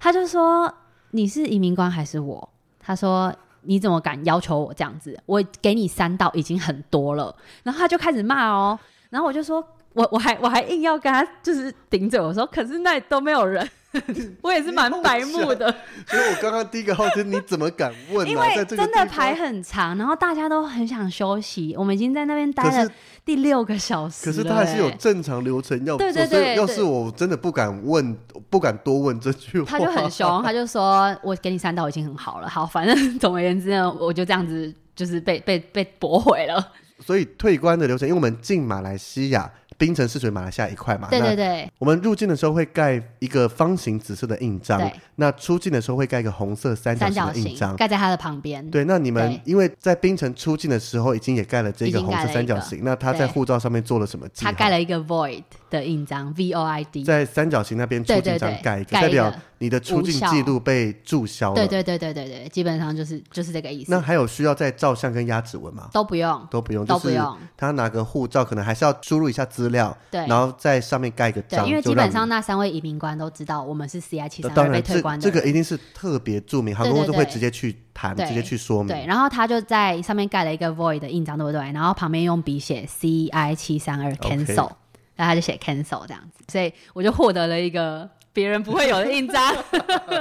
[0.00, 0.70] 他就说
[1.12, 2.46] ：“你是移民官还是我？”
[2.80, 3.32] 他说
[3.62, 5.16] ：“你怎么敢要求我这样子？
[5.26, 7.32] 我给你三道已经很多了。”
[7.62, 8.76] 然后他就开始骂哦，
[9.08, 9.64] 然后我就说。
[9.94, 13.68] 我我还我还硬要跟他就是顶嘴，我说可是那里都没有人，
[14.42, 15.70] 我也是蛮白目的。
[16.06, 18.26] 所以我刚刚第一个好奇，你怎么敢问？
[18.26, 21.74] 因为真的排很长，然后大家都很想休息。
[21.76, 22.90] 我们已经在那边待了
[23.24, 25.98] 第六个小时，可是他还是有正常流程要做。
[25.98, 28.16] 对对对，要是我真的不敢问，
[28.48, 29.66] 不敢多问这句话。
[29.66, 32.48] 他就很凶，他就说我给你三刀已经很好了。
[32.48, 36.72] 好，反正总而言之呢，我就这样子就是被被被驳回了。
[37.04, 39.50] 所以退关的流程，因为我们进马来西亚。
[39.82, 41.08] 槟城是属于马来西亚一块嘛？
[41.10, 41.68] 对对对。
[41.76, 48.64] 我们入境的时候会盖一个方形紫色的印章，那出境的时候会盖一个红色三角形的印章，盖在它的旁边。
[48.70, 54.24] 对，那你们因为在槟城出境的时候已经也盖了这个红色三角形，那他在护照上面做了什么？
[54.36, 61.54] 他盖了一个 void 的印章，V O I D，在三角形那边出境章盖一个，代表你的出境记录被注销了。
[61.54, 63.92] 对对对对对对，基本上就是就是这个意思。
[63.92, 65.88] 那还有需要再照相跟压指纹吗？
[65.92, 67.38] 都不用，都不用，都不用。
[67.56, 71.64] 他拿个护照，可能还是要输入一下资料，对，然后在上面盖一个章。
[71.64, 75.22] 对，因为基本上那三位移民官都知道我们是 CI 七三二被退关的。
[75.22, 78.88] 这个一定是特别著名，航空公司会直接去谈，直接去说明。
[78.88, 81.60] 对，然后他就在上面盖了一个 void 的印章，对不对？
[81.70, 84.70] 然后旁边用笔写 CI 七三二 cancel，
[85.14, 89.54] 然后他就写 cancel 这样子，所以我就获得了一个别人不会有的印章。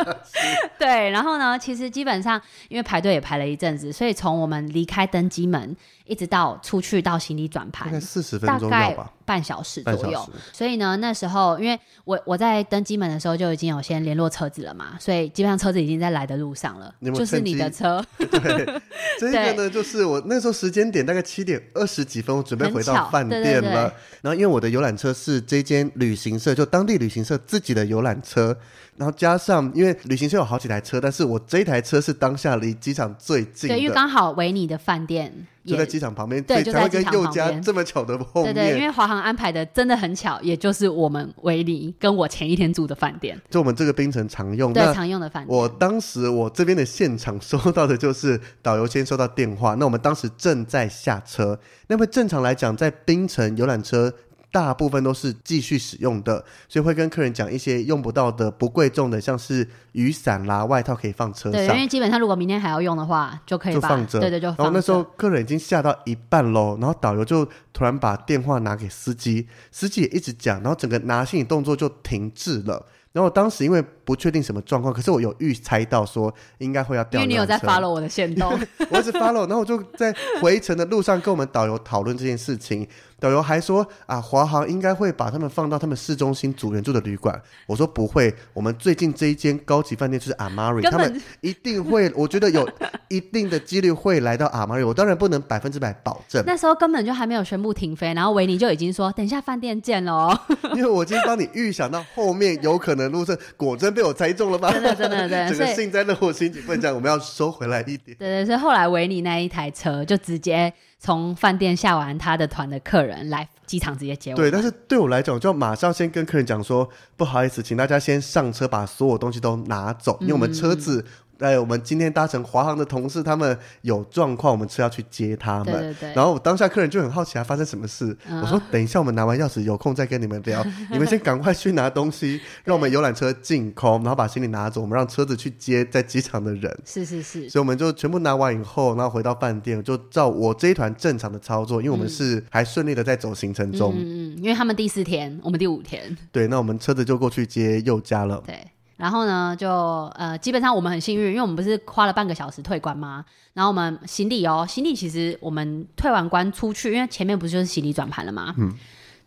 [0.78, 10.30] 对，然后呢，其实基本上因为排队也排了一阵子，所以从我们离开登机门一直到出去到行李转盘，大概四十分钟要吧，半小时左右。
[10.52, 18.04] 所以呢，那时候因为我我在登机门的时候就已经有先联络车子了嘛，所以基本上车子已经在来的路上了，有有就是你的车。
[18.20, 18.82] 对，
[19.17, 23.46] 这个呢，就是我那时候时间点大概七点二十几分，我准备回到饭店了。
[23.46, 28.58] 对对对，然后因为我的游览车是这间旅行社，就当地旅行社自己的游览车。
[28.98, 33.76] 然后加上，因为旅行社有好几台车，但是我这一台车是当下离机场最近的。
[33.76, 35.34] 对，因为刚好维尼的饭店
[35.65, 37.62] 就在机场旁边，对，就在机场旁边。
[37.62, 38.54] 这么巧的碰面。
[38.54, 45.58] 对对，因为华航安排的真的很巧，也就是我们维尼跟我前一天住的饭店，就我们这个冰城常用，对，常用的饭店。
[45.58, 54.13] 我当时我这边的现场收到的就是导游先收到电话，那我们当时正在下车，那么正常来讲，在冰城游览车。
[54.52, 61.54] 大部分都是继续使用的，所以会跟客人讲一些用不到的、不贵重的，像是雨伞啦、外套可以放车上。
[61.54, 64.20] 对，因为基本上如果明天还要用的话，就可以就放着。
[64.20, 64.64] 对对，就放着。
[64.64, 72.86] 然后那时候客人已经下到一半喽，然后导游就突然把电话拿给司机，司机也一直讲，然后整个拿行李动作就停滞了。
[73.14, 77.20] 然后我当时因为不确定什么状况，可是我有预猜到说应该会要掉。
[77.20, 78.58] 因为你有在 follow 我的线动，
[78.90, 82.88] 我一直 follow，然后我就在回程的路上跟我们导游讨论这件事情。
[83.22, 87.40] 导游还说啊，华航应该会把他们放到他们市中心组员住的旅馆。
[87.68, 92.68] 我说不会，我们最近这一间高级饭店就是 Amari，他们一定会，我觉得有
[93.10, 94.86] 一定的几率会来到 Amari。
[94.86, 96.44] 我当然不能百分之百保证。
[96.48, 100.40] 那时候根本就还没有宣布停飞，然后维尼就已经说等一下饭店见了哦。
[100.74, 104.72] 因为我已经帮你预想到后面有可能路上，果真被我猜中了吧？
[104.74, 108.18] 真的真的对，整个幸灾乐祸心情不能这样，我们要收回来一点。
[108.18, 114.36] 对对，所以后来维尼那一台车就直接从饭店下完他的团的客人来机场直接接我。
[114.38, 116.88] 对，但是对我来讲，就要马上先跟客人讲说，
[117.18, 121.04] 不好意思，请大家先上车，把所有东西都拿走，因为我们车子。
[121.41, 125.65] 嗯哎，我们今天搭乘华航的同事，他们有状况，我们车要去接他们。
[125.65, 126.13] 对对对。
[126.13, 128.15] 然后当下客人就很好奇，还发生什么事？
[128.27, 130.63] 嗯、我说等一下，我们拿完钥匙有空再跟你们聊。
[130.91, 136.80] 你们先赶快去拿东西，让我们游览车进空，然后把行李拿走，我们让车子去接在机场的人。
[136.86, 137.49] 是是是。
[137.49, 143.93] 所以我们就全部拿完以后，然后回到饭店，就照我这一团正常的操作，因为我们是还顺利的在走行程中。
[143.97, 144.38] 嗯嗯。
[144.38, 146.15] 因为他们第四天，我们第五天。
[146.32, 148.43] 对，那我们车子就过去接佑嘉了。
[148.45, 148.60] 对。
[149.02, 149.68] 然后呢，就
[150.14, 153.26] 呃，基本上我们很幸运，因为我们不是花了半个小时退关吗？
[153.54, 158.54] 然后我们行李哦，行李其实我们退完关出去，因为前面不就是行李转盘了吗？
[158.60, 158.72] 嗯，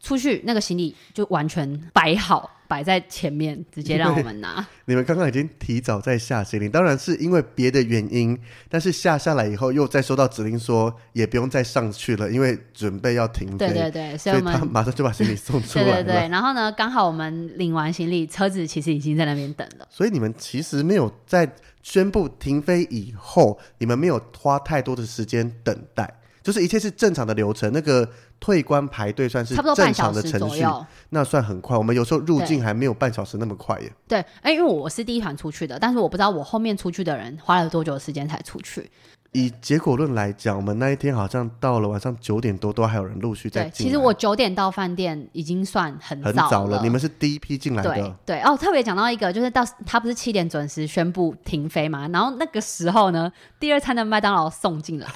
[0.04, 2.50] 出去那个行李就完全摆好。
[2.66, 4.66] 摆在前面，直接让我们拿。
[4.86, 8.36] 你们刚刚已经提早在下行李，当然是因为别的原因。
[8.70, 13.68] 但是下下来以后，又再收到指令说，也不用再上去了，因为准备要停飞。
[13.68, 15.92] 对对对，所以他马上就把行李送出来了。
[16.02, 19.86] 对对对，然后呢，刚好我们领完行李，车子其实已经在那边等了。
[19.90, 26.12] 所以你们其实没有在宣布停飞以后，你们没有花太多的时间等待，
[26.44, 27.72] 就是一切是正常的流程。
[27.72, 28.08] 那个。
[28.40, 30.62] 退关排队算是正常的程序，
[31.08, 31.78] 那算很快。
[31.78, 33.90] 我们有时候入境还没有半小时那么快耶。
[34.06, 38.90] 对，哎、欸，因为我是第一团出去的，但是我不知道我后面出去的人花了多久的时间才出去。
[39.36, 43.84] 以结果论来讲，我们那一天好像到了晚上九点多，都还有人陆续在进。
[43.84, 46.32] 其实我九点到饭店已经算很早了。
[46.32, 47.92] 很早了，你们是第一批进来的。
[47.92, 55.08] 对对哦，特别讲到一个，就是到他不是七点准时宣布停飞嘛，然后那个时候呢，第二餐的麦当劳送进来，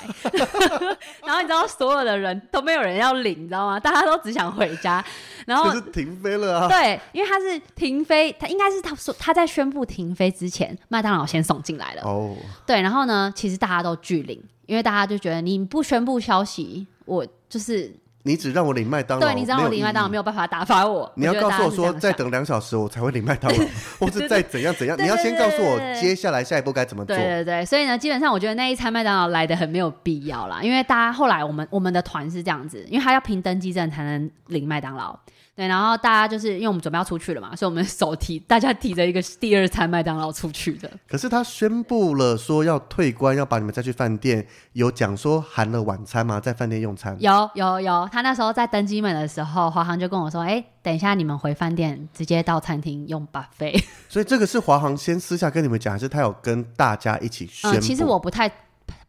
[1.25, 3.79] 然后你知道所有的人都没有人要领，你知道吗？
[3.79, 5.05] 大家都只想回家。
[5.47, 6.69] 然后是停飞了啊。
[6.69, 12.03] 对，因为他是停飞，他应该是他说他在宣布停飞之前，麦当劳先送进来了。
[12.03, 12.35] 哦。
[12.67, 13.97] 对，然后呢，其实大家都。
[14.09, 17.93] 拒领，因为大家就觉得你不宣布消息，我就是
[18.23, 21.13] 你只让我领麦当劳，对，你只让我领麦当劳，没有办法打发我。
[21.15, 23.65] 你要告诉我说，再等两小时我才会领麦当劳，
[24.01, 27.15] 或是再怎样怎样，你要先告诉我接下来下一步该怎么做。
[27.15, 35.19] 对对对，所以呢，基本上我觉得那一餐麦当劳来的很没有必要啦，因为大家后来我们我们的团是这样子，因为他要凭登机证才能领麦当劳。
[35.59, 40.89] 对，然后大家就是因为我们准备要出去了嘛，所以我们手提，大家提着一个第二餐麦当劳出去的。
[41.09, 46.39] 可是他宣布了说要退关，要把你们再去饭店，有讲说含了晚餐吗？
[46.39, 47.17] 在饭店用餐？
[47.19, 57.79] 有有有，他那时候在登机门的时候，华航就跟我说：“哎，等一下你们回饭店，直接到餐厅用 buffet。”所以这个是华航先私下跟你们讲，还是他有跟大家一起宣布？
[57.79, 58.49] 嗯，其实我不太。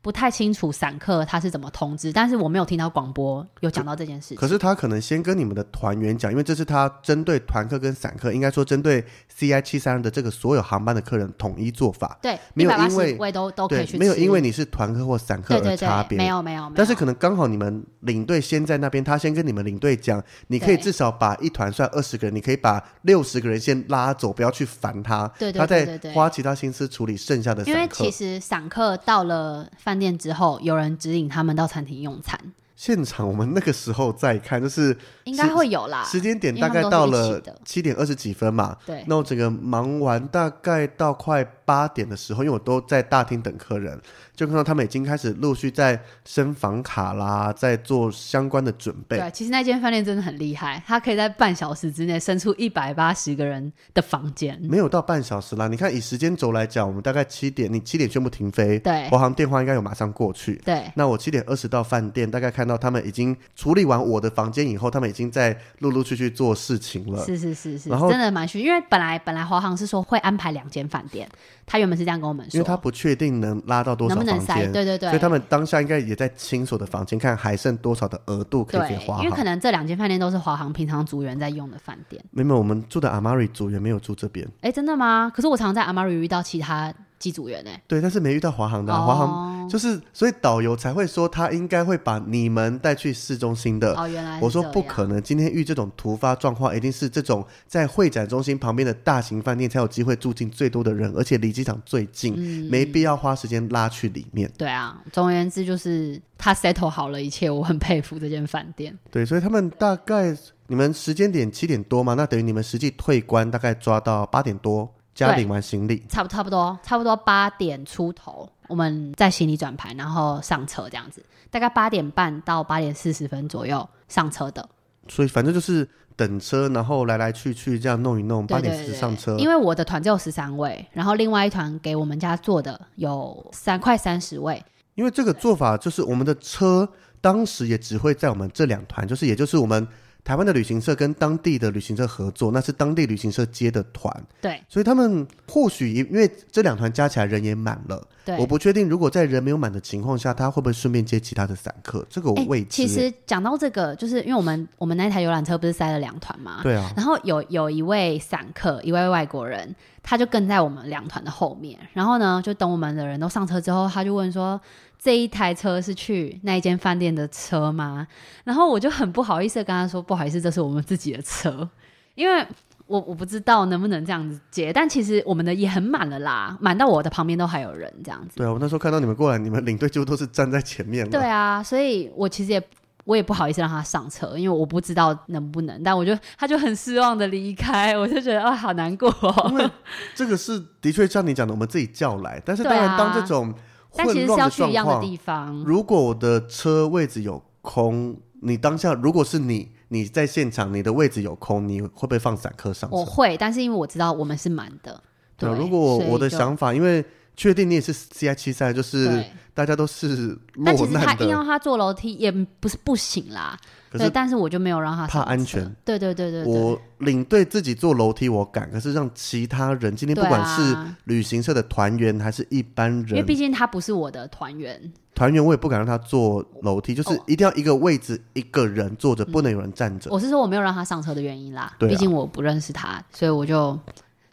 [0.02, 4.38] 不太清楚散客他是怎么通知，但是我没有听到广播有讲到这件事情。
[4.38, 9.04] 可是他可能先跟你们的团员讲，因为这是他针对团客跟散客，应该说针对
[9.38, 12.18] CI 七三二的这个所有航班的客人统一做法。
[12.22, 16.18] 对，没有因为位都都可以去，没有因为你是团客或散客而差别。
[16.18, 25.28] 没有没有，但是可能刚好你们领队先在那边，他先跟你们领队讲，你可以至少把一团算二十个人，你可以把六十个人先拉走，不要去烦他。
[25.38, 27.80] 对对，他在花其他心思处理剩下的散客。
[27.80, 30.60] 因为其实散客到了饭店之后。
[30.62, 32.40] 有人指引他们到餐厅用餐。
[32.76, 36.04] 现场我们那个时候在看，就是应该会有啦。
[36.04, 38.78] 时间点大概到了七点二十几分嘛。
[38.86, 39.04] 对。
[39.08, 44.00] 那我整个忙完，大概到快八点的时候，因为我都在大厅等客人。
[44.40, 49.18] 就看到他们已经开始陆续在升房卡啦，在做相关的准备。
[49.18, 54.58] 对，其实那间饭店真的很厉害，它可以在半小时之内生出一百八十个人的房间。
[54.64, 60.56] 没有到半小时啦，你看以时间轴来讲，我们大概七点，你七点宣布停飞，对，华航电话应该有马上过去。
[60.64, 67.26] 对，那我七点二十到饭店，大概看到他们已经处理完我的房间以后，他们已经在陆陆续续做事情了。
[67.26, 71.28] 是是是是，然后真的蛮虚，因为本来本来华航是说会安排两间饭店，
[71.66, 74.29] 他原本是这样跟我们说，因为他不确定能拉到多少。
[74.30, 74.56] 能塞？
[74.72, 75.10] 对对对。
[75.10, 79.24] 所以他们当下应该也在清所的房间，看还剩多少的额度可以给华航。
[79.24, 82.24] 因为可能这两间饭店都是华航平常组员在用的饭店。
[82.32, 84.48] 没有，我们住的阿玛瑞组员没有住这边。
[84.62, 85.32] 哎，真的吗？
[85.34, 86.94] 可是我常常在阿玛瑞遇到其他。
[87.20, 87.70] 机组员呢？
[87.86, 93.94] 对，但是没遇到华航的，华航就是，所以导游才会说他应该会把你们带去市中心的。
[93.96, 104.50] 哦，原来我说不可能，今天遇这种突发状况，一定是这种在会展中心旁边的大型饭店才有机会住进最多的人，而且离机场最近，嗯，没必要花时间拉去里面。
[104.58, 108.98] 对啊，总而言之就是他 settle 好了一切，我很佩服这间饭店。
[109.12, 110.36] 对，所以他们大概
[110.68, 114.90] 你们时间点七点多嘛，那等于你们实际退关大概抓到八点多。
[115.20, 124.68] 加领完行李，差不差不多，差不多八点出头，我们在行李转盘，然后上车这样子，大概八点半到八点四十分左右上车的。
[125.10, 129.36] 所以反正就是等车，然后来来去去这样弄一弄，八点四十上车。
[129.38, 134.64] 因为我的团只有十三位，然后另外一团给我们家坐的有三快三十位。
[134.96, 136.88] 因为这个做法就是我们的车
[137.20, 139.86] 当时也只会在我们这两团，就是也就是我们。
[140.24, 144.14] 台湾的旅行社跟当地的旅行社合作，那是当地旅行社接的团。
[144.40, 148.06] 对，所以他们或许因为这两团加起来人也满了。
[148.26, 152.06] 对，我不确定如果在人没有满的情况下，他会不会顺便接其他的散客？
[152.10, 152.70] 这个我未知。
[152.70, 156.60] 其实讲到这个，就是因为我们我们那台游览车不是塞了两团嘛？
[156.62, 156.92] 对啊。
[156.96, 161.80] 然后有有一位散客，一位外国人，他就跟在我们两团的后面。
[161.94, 164.60] 然后呢，就等我们的人都上车之后，他就问说。
[165.02, 168.06] 这一台车是去那一间饭店的车吗？
[168.44, 171.68] 然后我就很不好意思的跟他说：“不好意思，这是我们自己的车。”
[172.16, 172.46] 因为
[172.86, 178.36] 我我不知道能不能这样子接，但其实我们的也很满了啦，满到我的旁边都还有人这样子。
[178.36, 181.10] 对啊，我那时候看到你们过来，你们领队就都是站在前面。
[181.10, 182.62] 对啊，所以我其实也
[183.06, 185.82] 我也不好意思让他上车，因为我不知道能不能。
[185.82, 189.48] 但我就他就很失望的离开，我就觉得啊，好难过哦。
[189.52, 189.70] 因为
[190.14, 193.54] 这个是的确像你讲的，我们自己叫来，但是当然当这种。
[193.96, 195.64] 但其实是要去一样的地方。
[195.66, 202.96] 如果我的车位置有空，你当下如果是你，你在现场，你的位置有空，你会不会放散客上车？
[202.96, 205.02] 我会，但是因为我知道我们是满的。
[205.38, 207.04] 对，对，如果我，我的想法，因为
[207.40, 209.24] 确定你也是 CI 七三，就是
[209.54, 210.66] 大家都是落难的。
[210.66, 212.30] 但其实他硬要他坐楼梯也
[212.60, 213.58] 不是不行啦。
[213.92, 215.64] 对，但是我就没有让他怕安全。
[215.86, 220.76] 对对对对，对，我领队自己坐楼梯我敢，可是让其他人今天不管是
[221.06, 230.12] 旅行社的团员还是一般人，因为毕竟他不是我的团员，团员我也不敢让他坐楼梯，就是一定要一个位置一个人坐着，不能有人站着。
[230.12, 233.80] 我是说我没有让他上车的原因啦，毕竟我不认识他，所以我就。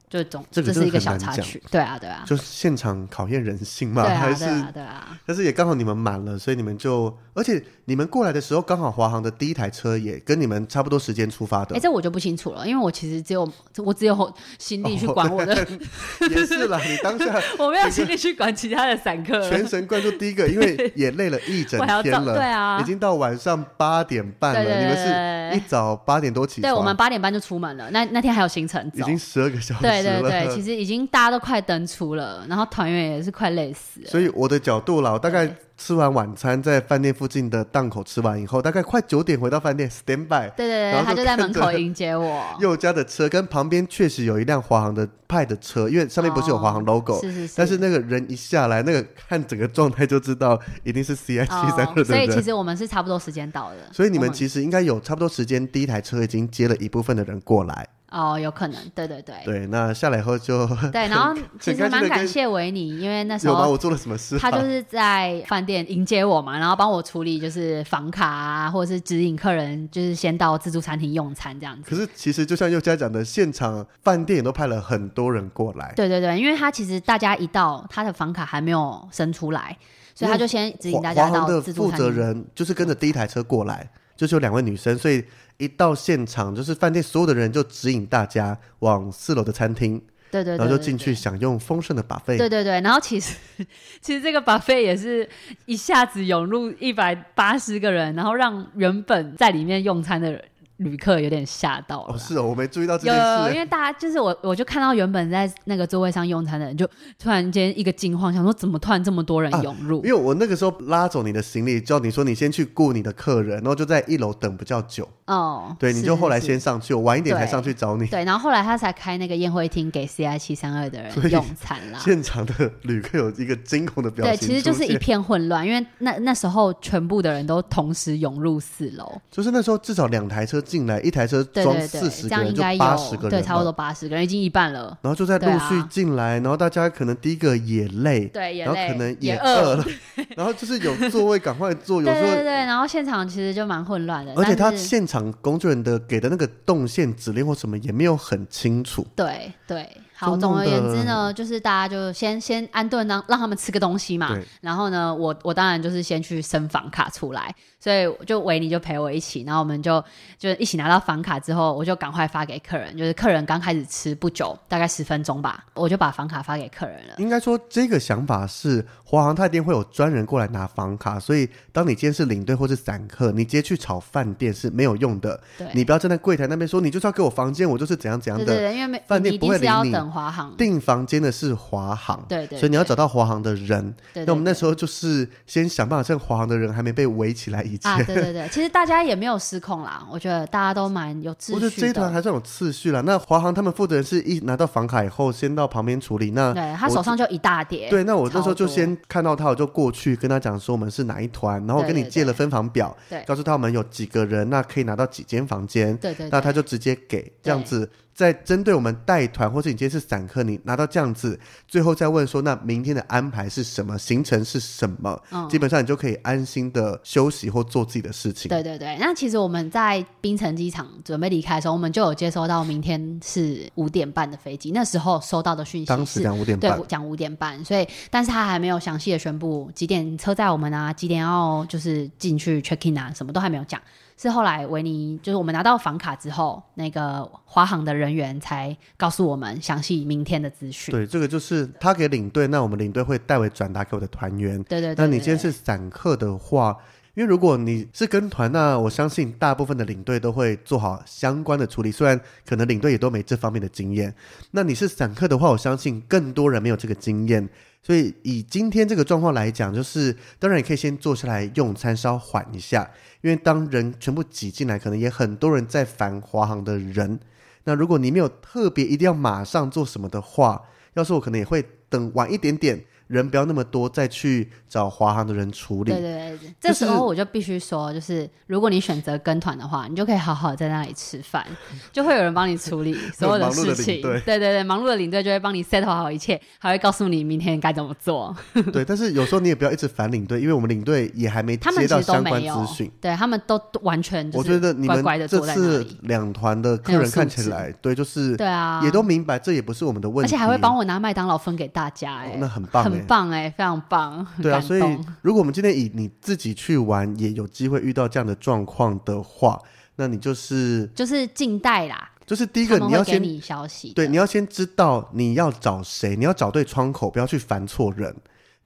[0.08, 15.66] 就总这个是一个小插曲，对啊对啊，就是现场考验人性嘛，对啊、还是对啊对啊，但是也刚好你们满了，所以你们就，而且你们过来的时候刚好华航的第一台车也跟你们差不多时间出发的，哎，这我就不清楚了，因为我其实只有我只有心力去管我的，哦、
[16.30, 30.76] 也是啦，你当下 我没有心力去管其他的散客，全神贯注第一个，因为也累了一整 天了，对啊，已经到晚上八点半了，对对对对，你们是一早八点多起床，对，我们八点半就出门了，那那天还有行程，已经十二个小时了，对对对，其实。
[30.76, 34.10] 已经大家都快登出了，然后团员也是快累死了。
[34.10, 40.50] 所以我的角度啦，我大概吃完晚餐，在饭店附近的档口吃完以后，大概快九点回到饭店，stand by。
[40.56, 42.42] 对对对，然后他就在门口迎接我。
[42.60, 47.54] 佑家的车跟旁边确实有一辆华航的派的车，因为上面不是有华航 logo，是是是。
[47.56, 53.76] 但是那个人一下来，那个看整个状态就知道 一定是 CI 七三二，所以其实我们是差不多时间到的。
[53.92, 57.86] 所以你们其实应该有差不多时间，第一台车已经接了一部分的人过来。
[58.10, 59.34] 哦，有可能，对对对。
[59.44, 63.68] 对，那下来以后就对， 然后其实蛮感谢维尼，因为那时候有吗？
[63.68, 64.38] 我做了什么事？
[64.38, 71.90] 他就是在饭店迎接我嘛，然后帮我处理就是房卡啊，或者是指引客人就是先到自助餐厅用餐这样子。
[71.90, 75.92] 可是其实就像佑佳讲的，现场饭店也都派了很多人过来。
[75.96, 79.76] 对对对，因为他其实大家一到，他的房卡还没有生出来，
[80.14, 82.06] 所以他就先指引大家到自助餐厅。
[82.06, 85.24] 负责人就是跟着第一台车过来，就是有两位女生，所以。
[85.58, 89.98] 一到现场，就是饭店所有的人就指引大家往四楼的餐厅，
[90.30, 92.36] 对对，对，对，对，然后就进去享用丰盛的 buffet。
[92.36, 93.34] 对对对，然后其实
[94.02, 95.26] 其实这个 buffet 也是
[95.64, 100.44] 一下子涌入一百八十个人，然后让原本在里面用餐的人。
[100.78, 102.14] 旅客有点吓到了。
[102.14, 103.54] 哦，是哦，我没注意到这件事。
[103.54, 106.86] 因为大家就是我，我就看到原本在那个座位上用餐的人，就
[107.18, 109.98] 突然间一个惊慌，想说怎么突然这么多人涌入？
[110.00, 115.08] 啊，因为我那个时候拉走你的行李，叫你说你先去顾你的客人，然后就在一楼等比较久。
[115.26, 118.06] 哦，对，你就后来先上去，我晚一点才上去找你。
[118.06, 121.98] 对，然后后来他才开那个宴会厅给 CI 七三二的人用餐啦。
[121.98, 131.42] 现场的旅客有一个惊恐的表情，对，其实就是一片混乱，因为那那时候全部的人都同时涌入四楼，就是那时候至少两台车进来，一台车。
[131.44, 134.98] 对对对，这样应该有，对，差不多八十个人，已经一半了。
[135.02, 139.84] 然后就在陆续进来，啊，然后大家可能第一个也累，对，也累，然后可能也饿了，
[140.36, 149.88] 然后就是有座位赶快坐，有时候对对对，然后现场其实就蛮混乱的，而且他现场工作人员的给的那个动线指令或什么也没有很清楚，对对。
[150.18, 154.34] 好，总而言之呢，就是大家就先先安顿，让让他们吃个东西嘛。
[154.62, 157.54] 然后呢，我我当然就是先去升房卡出来，
[157.86, 160.02] 所以就维尼就陪我一起，然后我们就
[160.36, 162.98] 就一起拿到房卡之后，我就赶快发给客人。
[162.98, 167.14] 就是客人刚开始吃不久，大概十分钟吧，我就把房卡发给客人了。
[167.18, 175.40] 应该说，这个想法是华航，他一定会有专人过来拿房卡，所以当你今天是领队或是散客，你直接去炒饭店是没有用的。
[175.56, 178.44] 对，你不要站在柜台那边说，你就是要给我房间，我就是怎样怎样的。
[178.46, 179.94] 对对对，因为饭店不会理你。
[179.94, 183.94] 华航订房间的是华航，对，对对，所以你要找到华航的人。
[184.12, 187.90] 对，对，对，那我们那时候就是先想办法趁华航的人还没被围起来以前。
[187.90, 191.56] 啊，对对对， 其实大家也没有失控啦，我觉得大家都蛮有秩序的。
[191.56, 193.00] 我觉得这一团还算有次序啦。
[193.02, 196.30] 那华航他们负责人是一拿到房卡以后，先到旁边处理。
[196.30, 197.88] 那对他手上就一大叠。
[197.88, 205.96] 对，那我那时候就先看到他，我就过去跟他讲说我们是哪一团，然后跟你借了分房表，对，对，对，告诉他们有几个人，那可以拿到几间房间。
[205.98, 207.88] 对，对对，那他就直接给这样子。
[208.16, 211.38] 在针对我们带团，或者你今天是散客，你拿到这样子，
[211.68, 213.98] 最后再问说，那明天的安排是什么？
[213.98, 215.22] 行程是什么？
[215.30, 218.48] 嗯，基本上你就可以安心的休息或做自己的事情。
[218.48, 224.70] 对对对，那其实我们在槟城机场准备离开的时候，我们就有接收到明天是五点半的飞机。
[224.70, 227.62] 那时候收到的讯息是，当时讲五点半，对，讲五点半。
[227.66, 233.78] 所以，但是他还没有详细的宣布几点车载我们啊，几点要就是进去 check in 啊，什么都还没有讲。
[234.16, 240.90] 是后来维尼就是我们拿到房卡之后，那个华航的人员才告诉我们详细明天的资讯。
[240.90, 244.56] 对，这个就是他给领队，那我们领队会代为转达给我的团员。
[244.64, 245.04] 对对对，对。
[245.04, 246.74] 那你今天是散客的话，
[247.12, 251.92] 因为如果你是跟团，那我相信大部分的领队都会做好相关的处理。
[251.92, 254.14] 虽然可能领队也都没这方面的经验，
[254.50, 257.46] 那你是散客的话，我相信更多人没有这个经验。
[257.86, 262.90] 所以以今天这个状况来讲，就是当然也可以先坐下来用餐，稍缓一下。
[263.20, 267.20] 因为当人全部挤进来，可能也很多人在烦华航的人。
[267.62, 270.60] 那如果你没有特别一定要马上做什么的话，
[270.94, 272.84] 要是我可能也会等晚一点点。
[273.08, 275.92] 人不要那么多，再去找华航的人处理。
[275.92, 281.46] 对对对，就是、这时候我就必须说，就是如果你选择跟团的话，你就可以好好在那里吃饭，
[281.92, 284.02] 就会有人帮你处理 所有的事情。
[284.02, 288.34] 对对对，忙碌的领队就会帮你 set 好一切，还会告诉你明天该怎么做。
[288.72, 292.90] 对，但是有时候你也不要一直烦领队，因为我们领队也还没接到相关资讯。
[293.00, 302.95] 对，他们都完全我觉得你们这次两团的客人看起来，对，就是对啊，也都明白这也不是我们的问题，而且还会帮我拿麦当劳分给大家，哎、哦，那很棒。
[302.96, 304.26] 很棒哎、欸，非常棒。
[304.42, 304.80] 对啊，所以
[305.22, 309.60] 如果我们今天以你自己去玩，也有机会遇到这样的状况的话，
[309.96, 312.10] 那你就是就是静待啦。
[312.26, 318.12] 就是第一个你要先你消息，对，你要先知道你要找谁，你要找对窗口，不要去烦错人。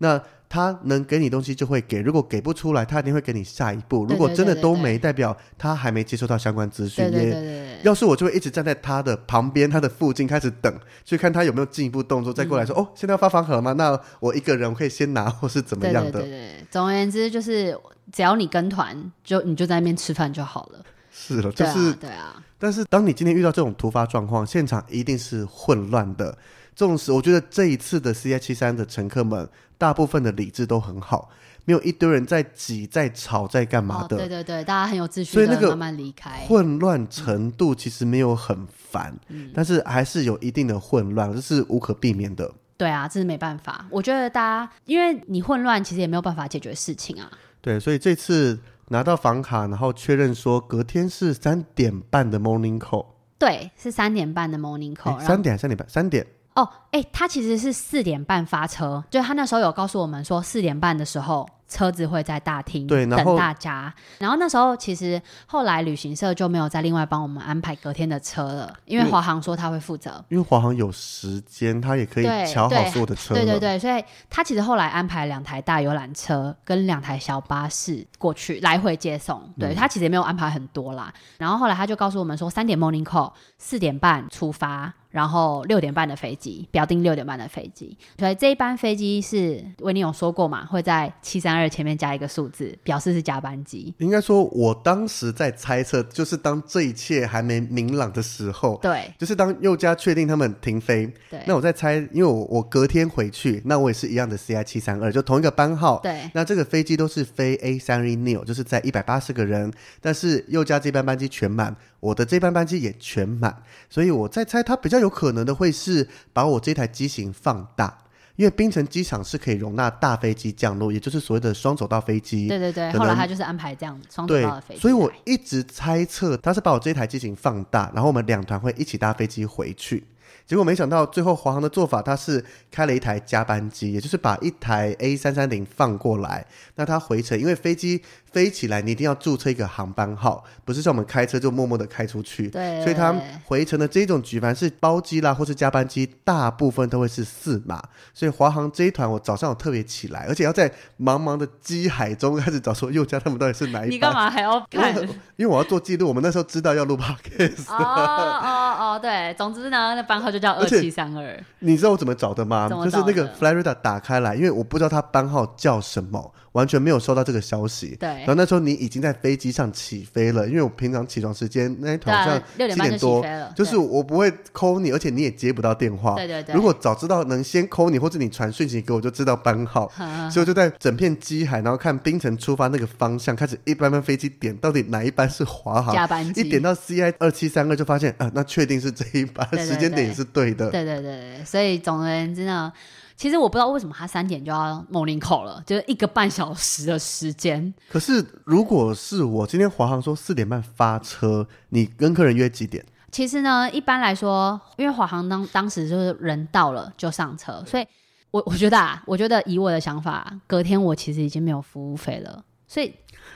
[0.03, 4.05] 那他能给你东西就会给，如果给不出来，他一定会给你下一步。
[4.07, 7.05] 如果真的都没，代表他还没接收到相关资讯。
[7.13, 10.75] 也，要是我就会一直站在他的旁边，他的附近开始等，
[11.05, 13.75] 去看他有没有进一步动作，再过来说、嗯、哦，现在要发房卡了吗？
[13.75, 16.13] 那我一个人我可以先拿，或是怎么样的？
[16.13, 17.79] 对对对对，总而言之，就是
[18.11, 20.85] 只要你跟团，就你就在那边吃饭就好了。
[21.13, 22.43] 是了，就是对啊，对啊。
[22.59, 26.37] 但是当你今天遇到这种突发状况，现场一定是混乱的。
[26.75, 29.47] 这种我觉得这一次的 CI 七三的乘客们，
[29.81, 31.31] 大部分的理智都很好，
[31.65, 34.17] 没有一堆人在挤、在吵、在干嘛的。
[34.17, 36.45] 哦、对对对，大家很有秩序，所以那个慢慢离开。
[36.47, 42.53] 混乱程度其实没有很烦，嗯、但是还是有一定的混乱，这是无可避免的。
[42.77, 43.87] 对啊，这是没办法。
[43.89, 47.33] 我觉得大家，因为你混乱，其实也没有办法解决事情啊。
[47.63, 53.07] 对，所以这次拿到房卡，然后确认说隔天是三点半的 morning call。
[53.39, 55.19] 对，是三点半的 morning call。
[55.21, 55.89] 三点三点半？
[55.89, 56.27] 三点。
[56.55, 63.95] 哦，哎，他其实是四点半发车，就他那时候有告诉我们说，四点半的时候车子会在大厅等大家。
[64.19, 73.33] 然后那时候其实后来旅行社就没有再另外帮我们安排隔天的车了，因为华航说他会负责，因为华航有时间，他也可以乔好所有的车。
[73.33, 79.41] 对对对，所以他其实后来安排两台大游览车跟两台小巴士过去来回接送。
[79.57, 81.15] 对，他其实也没有安排很多啦。
[81.39, 84.93] 然后后来他就告诉我们说，三点 morning call，四点半出发。
[85.11, 93.93] 然后六点半的飞机，表定六点半的飞机，所以这一班飞机是维尼有说过嘛，会在七三二前面加一个数字，表示是加班机。
[93.99, 111.77] 应该说，我当时在猜测，就是当这一切还没明朗的时候，对，就是当佑嘉确定他们停飞，对，那我在猜，因为我我隔天回去，那我也是一样的 CI 七三二，就同一个班号，对，那这个飞机都是飞 A 三零 neo，就是在一百八十个人，但是佑嘉这班班机全满。
[112.01, 117.99] 我的这班班机也全满，所以我在猜，它比较有可能的会是把我这台机型放大，
[118.37, 122.49] 因为槟城机场是可以容纳大飞机降落，也就是所谓的双走道飞机。
[122.49, 124.81] 对对对，后来他就是安排这样双走道的飞机。
[124.81, 130.03] 所以我一直猜测他是把我这台机型放大，然后我们两团会一起搭飞机回去。
[130.47, 136.45] 结果没想到，最后华航的做法，他是开了一台加班机，也就是把一台 A 三三零放过来。
[136.75, 138.03] 那他回程，因为飞机
[138.33, 142.49] 飞起来，你一定要注册一个航班号，不是像我们开车就默默的开出去。
[142.49, 142.83] 对。
[142.83, 143.15] 所以他
[143.45, 147.81] 回程的这种局凡是包机啦，或是加班机，大部分都会是四码。
[148.13, 150.69] 所以华航这一团，我早上有特别起来，而且要在
[150.99, 153.91] 茫茫的机海中开始找说佑嘉他们到底是哪一班。
[153.91, 154.93] 你干嘛还要看？
[155.37, 156.09] 因为我要做记录。
[156.09, 157.71] 我们那时候知道要录 podcast。
[157.73, 159.33] 哦哦哦，对。
[159.35, 160.41] 总之呢，那班号就。
[160.41, 162.67] 叫二七三二，你知道我怎么找的吗？
[162.67, 166.33] 就是那个 Florida 打开来，因为我不知道它班号叫什么。
[166.53, 167.97] 完全没有收到这个消息。
[167.99, 168.09] 对。
[168.09, 173.25] 然后那时候你已经在飞机上起飞了，因为我平常起床时间那一团好像七点多，
[173.55, 176.15] 就是我不会 call 你，而且你也接不到电话。
[176.17, 176.55] 对对对。
[176.55, 179.91] 如果早知道能先 call 你，或者你传讯息给我，就知道班号。
[180.31, 185.95] 所以我就在整片机海，然后看冰城出发那个方向，开始一班班飞机点，到底哪一班是华航？
[185.95, 186.41] 加班机。
[186.41, 190.71] 一点到 CI 二七三二，就发现啊，那确定是这一班，对对对，时间点也是对的。
[190.71, 191.45] 对对对。
[191.45, 192.73] 所以总而言之呢。
[193.21, 197.75] 其实我不知道为什么他三点就要 morning call 了，就是一个半小时的时间。
[197.91, 202.83] 可是如果是我今天华航说四点半发车，你跟客人约几点？
[203.13, 207.87] 其实呢，一般来说，因为华航当当时就是人到了就上车，所以
[208.31, 212.43] 我我觉得啊，我觉得以我的想法，隔天我其实已经没有服务费了。
[212.67, 212.91] 所以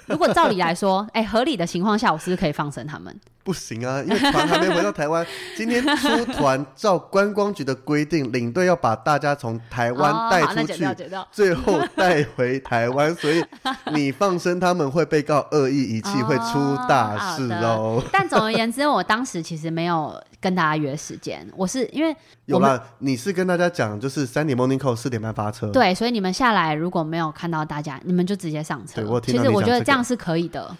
[0.06, 3.14] 如果照理来说， 哎，合理的情况下，我是不是可以放生他们？
[3.44, 5.24] 不行啊，因为团还没回到台湾。
[5.54, 13.14] 今天出团，照观光局的规定，领队要把大家从台湾带出去，哦、最后带回台湾。
[13.20, 13.44] 所以
[13.92, 18.02] 你放生他们会被告恶意遗弃，哦、会出大事哦。
[18.10, 22.16] 但总而言之，我当时其实没有跟大家约时间，我是因为
[22.46, 25.66] 有了，你是跟大家讲，就是三点 morning call，四点半发车。
[25.68, 29.02] 对，所以你们下来如果没有看到大家，你们就直接上车。
[29.02, 30.74] 对，我听其实我觉得这样是可以的。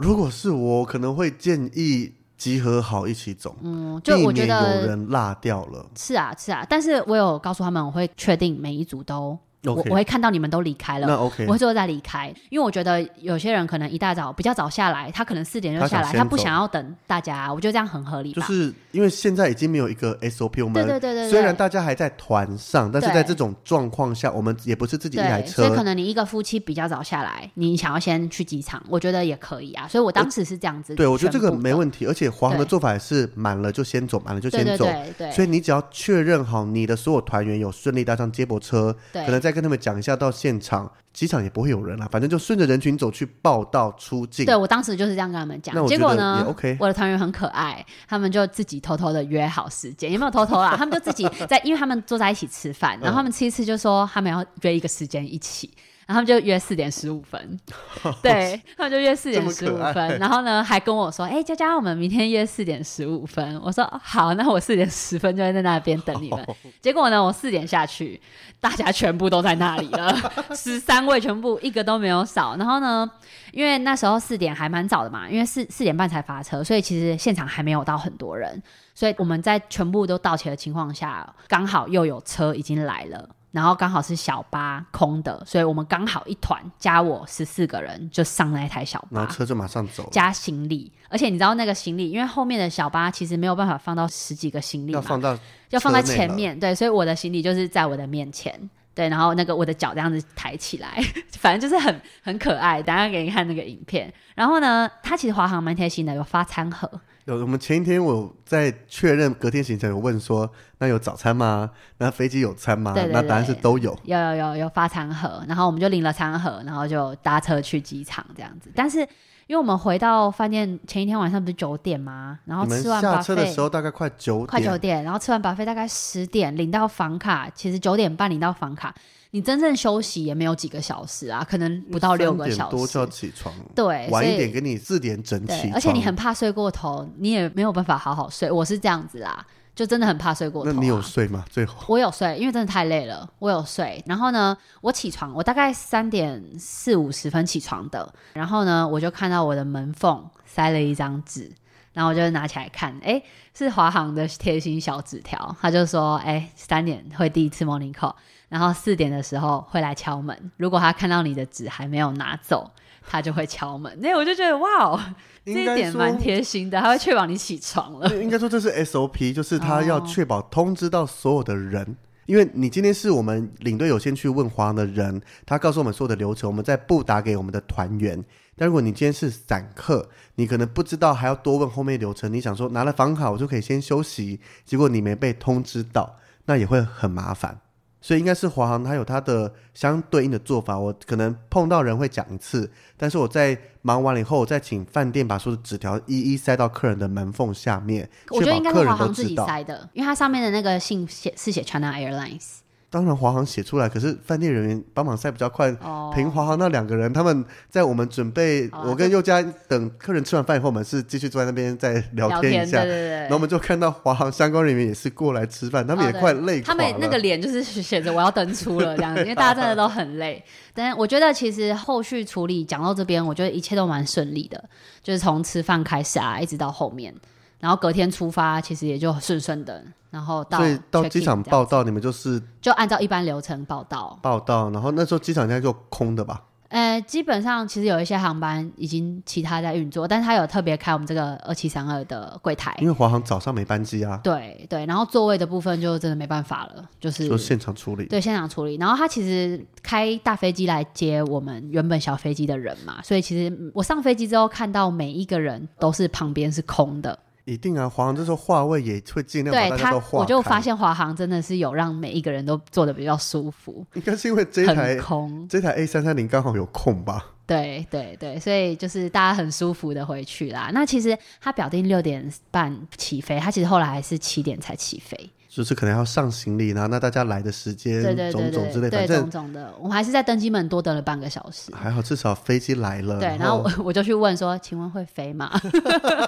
[0.00, 5.86] 如果是我，可能会建议集合好一起走，嗯，就我觉得有人落掉了。
[5.94, 9.38] 是啊，是啊，但是我有告诉他们，我会确定每一组都。
[9.64, 18.32] 我我会看到你们都离开了，那 OK，我会最后再离开，因为我觉得有些人可能一大早比较早下来，他可能四点就下来，他，他不想要等大家，我觉得这样很合理。
[18.32, 29.86] 就是因为现在已经没有一个 SOP，我们对对对对，虽然大家还在团上，但是在这种状况下，我们也不是自己一台车，所以可能你一个夫妻比较早下来，你想要先去机场，我觉得也可以啊。
[29.86, 40.30] 所以我当时是这样子，对，我觉得这个没问题，而且华航的做法也是满了就先走，满了就先走，对，对，对，对，所以你只要确认好你的所有团员有顺利搭上接驳车，对，可能再跟他们讲一下到。
[40.40, 44.46] 现场机场也不会有人了，反正就顺着人群走去报道出境。
[44.46, 50.76] 对，我当时就是这样跟他们讲，结果呢，OK，我的团员很可爱，他们就自己偷偷的约好时间，也没有偷偷啦？
[50.78, 55.68] 他们就自己在，因为他们坐在一起吃饭，然后他们吃一次就说他们要约一个时间一起。
[56.10, 57.60] 然后他们就约四点十五分，
[58.20, 63.60] 对，他们就约四点十五分，然后呢还跟我说，哎、欸，佳佳，我们明天约四点十五分。
[63.62, 66.44] 我说好，那我四点十分就会在那边等你们。
[66.82, 68.20] 结果呢，我四点下去，
[68.58, 70.12] 大家全部都在那里了，
[70.52, 72.56] 十三位全部一个都没有少。
[72.56, 73.08] 然后呢，
[73.52, 78.60] 因为那时候四点还蛮早的嘛，因为四四点半才发车，所以其实现场还没有到很多人。
[78.96, 90.92] 所以我们在全部都到齐的情况下，刚好又有车已经来了，然后刚好是小巴空的，所以我们刚好一团加我十四个人就上那台小巴，然后车就马上走，加行李。
[91.08, 95.36] 而且你知道那个行李，因为后面的小巴其实没有办法放到十几个行李嘛，要放到
[95.70, 101.02] 要放在前面，对，所以我的行李就是在我的面前，对，然后那个我的脚这样子抬起来，
[101.36, 102.80] 反正就是很很可爱。
[102.80, 104.12] 等下给你看那个影片。
[104.36, 106.88] 然后呢，他其实华航蛮贴心的，有发餐盒。
[107.34, 111.70] 有，我们前一天我在确认隔天行程，有问说，那有早餐吗？
[111.98, 112.92] 那飞机有餐吗？
[112.92, 118.70] 对对对，那答案是都有，有有有有发餐盒，然后我们就领了餐盒，然后就搭车去机场这样子。
[118.74, 119.06] 但是
[119.50, 122.38] 因为我们回到饭店前一天晚上不是九点吗？
[122.44, 128.94] 然后吃完下车的时候大概快九点，快九点，然后吃完 buffet 大概十点领到房卡，其实九点半领到房卡。
[129.32, 132.56] 你真正休息也没有几个小时啊，可能不到六个小时。
[132.58, 135.74] 三点多就要起床，对，晚一点给你四点整起床。
[135.74, 138.48] 而且你很怕睡过头，你也没有办法好好睡。
[138.48, 139.44] 我是这样子啦，
[139.80, 140.72] 就真的很怕睡过头啊。
[140.74, 141.42] 那你有睡吗？
[141.48, 144.04] 最后我有睡，因为真的太累了，我有睡。
[144.04, 148.12] 然后呢，我起床，我大概三点四五十分起床的。
[148.34, 151.50] 然后呢，我就看到我的门缝塞了一张纸，
[151.94, 153.22] 然后我就拿起来看，哎，
[153.54, 158.14] 是华航的贴心小纸条，他就说，哎，三点会第一次 morning call。
[158.50, 162.70] 然后四点的时候会来敲门，如果他看到你的纸还没有拿走，
[163.10, 163.92] 他就会敲门。
[164.00, 165.00] 那我就觉得哇哦，
[165.44, 168.22] 这一点蛮贴心的，他会确保你起床了。
[168.22, 171.94] 应该说这是 SOP，就是他要确保通知到所有的人，哦、
[172.26, 178.24] 因为你今天是我们领队有先去问华航的人，他告诉我们所有的流程，我们再布达给我们的团员。
[178.56, 187.58] 但如果你今天是散客，你可能不知道还要多问后面流程，你想说拿了房卡我就可以先休息，结果你没被通知到，那也会很麻烦。
[188.00, 190.78] 所以应该是华航，它有它的相对应的做法。
[190.78, 198.08] 我可能碰到人会讲一次，但是我在忙完了以后，我再请饭店把所有的纸条一一塞到客人的门缝下面。
[198.30, 202.59] 我觉得应该是华航自己塞的，因为它上面的那个信写是写 China Airlines。
[202.92, 205.70] 当然，华航写出来，可是饭店人员帮忙塞比较快。
[205.80, 212.82] 哦，凭华航那两个人，他们在我们准备，哦、我跟宥嘉等客人吃完饭以后，我们是继续坐在那边再聊天一下。
[212.82, 213.10] 对对对。
[213.10, 216.60] 然后我们就看到华航相关人员也是过来吃饭，他们也快累。
[216.60, 220.42] 他们那个脸就是写着我要登出了这样子， 因为大家真的都很累。
[220.74, 224.62] 但我觉得其实后续处理讲到这边，我觉得一切都蛮顺利的，
[225.00, 227.14] 就是从吃饭开始啊，一直到后面。
[227.60, 229.84] 然后隔天出发，其实也就顺顺的。
[230.10, 234.18] 然后到，所以到机场报到，你们就是就按照一般流程报到。
[234.20, 236.42] 报到，然后那时候机场应该就空的吧？
[236.70, 242.72] 呃，基本上其实有一些航班已经其他在运作，但是他有特别开我们这个二七三二的柜台。
[242.80, 244.20] 因为华航早上没班机啊。
[244.22, 248.06] 对对，然后座位的部分就真的没办法了，就是就现场处理。
[248.06, 248.76] 对，现场处理。
[248.76, 257.18] 然后他其实开大飞机来接我们原本小飞机的人嘛，所以其实我上飞机之后看到每一个人都是旁边是空的。
[257.50, 260.18] 一定啊，华航这时候话位也会尽量把大家都划开。
[260.18, 263.84] 我就发现华航真的是有让每一个人都坐的比较舒服。
[263.94, 267.26] 应该是因为这台空，这台 A 三三零刚好有空吧？
[267.46, 270.70] 对对对，所以就是大家很舒服的回去啦。
[270.72, 275.28] 那其实他表定六点半起飞，他其实后来还是七点才起飞。
[275.50, 281.74] 就是可能要上行李，然后那大家来的时间，对对对对，种种之类的，对种种的，我们还是在登机门多等了半个小时。
[281.74, 283.18] 还好，至少飞机来了。
[283.18, 285.60] 对，然后我 我就去问说：“请问会飞吗？”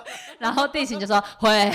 [0.40, 1.70] 然后地勤就说：“会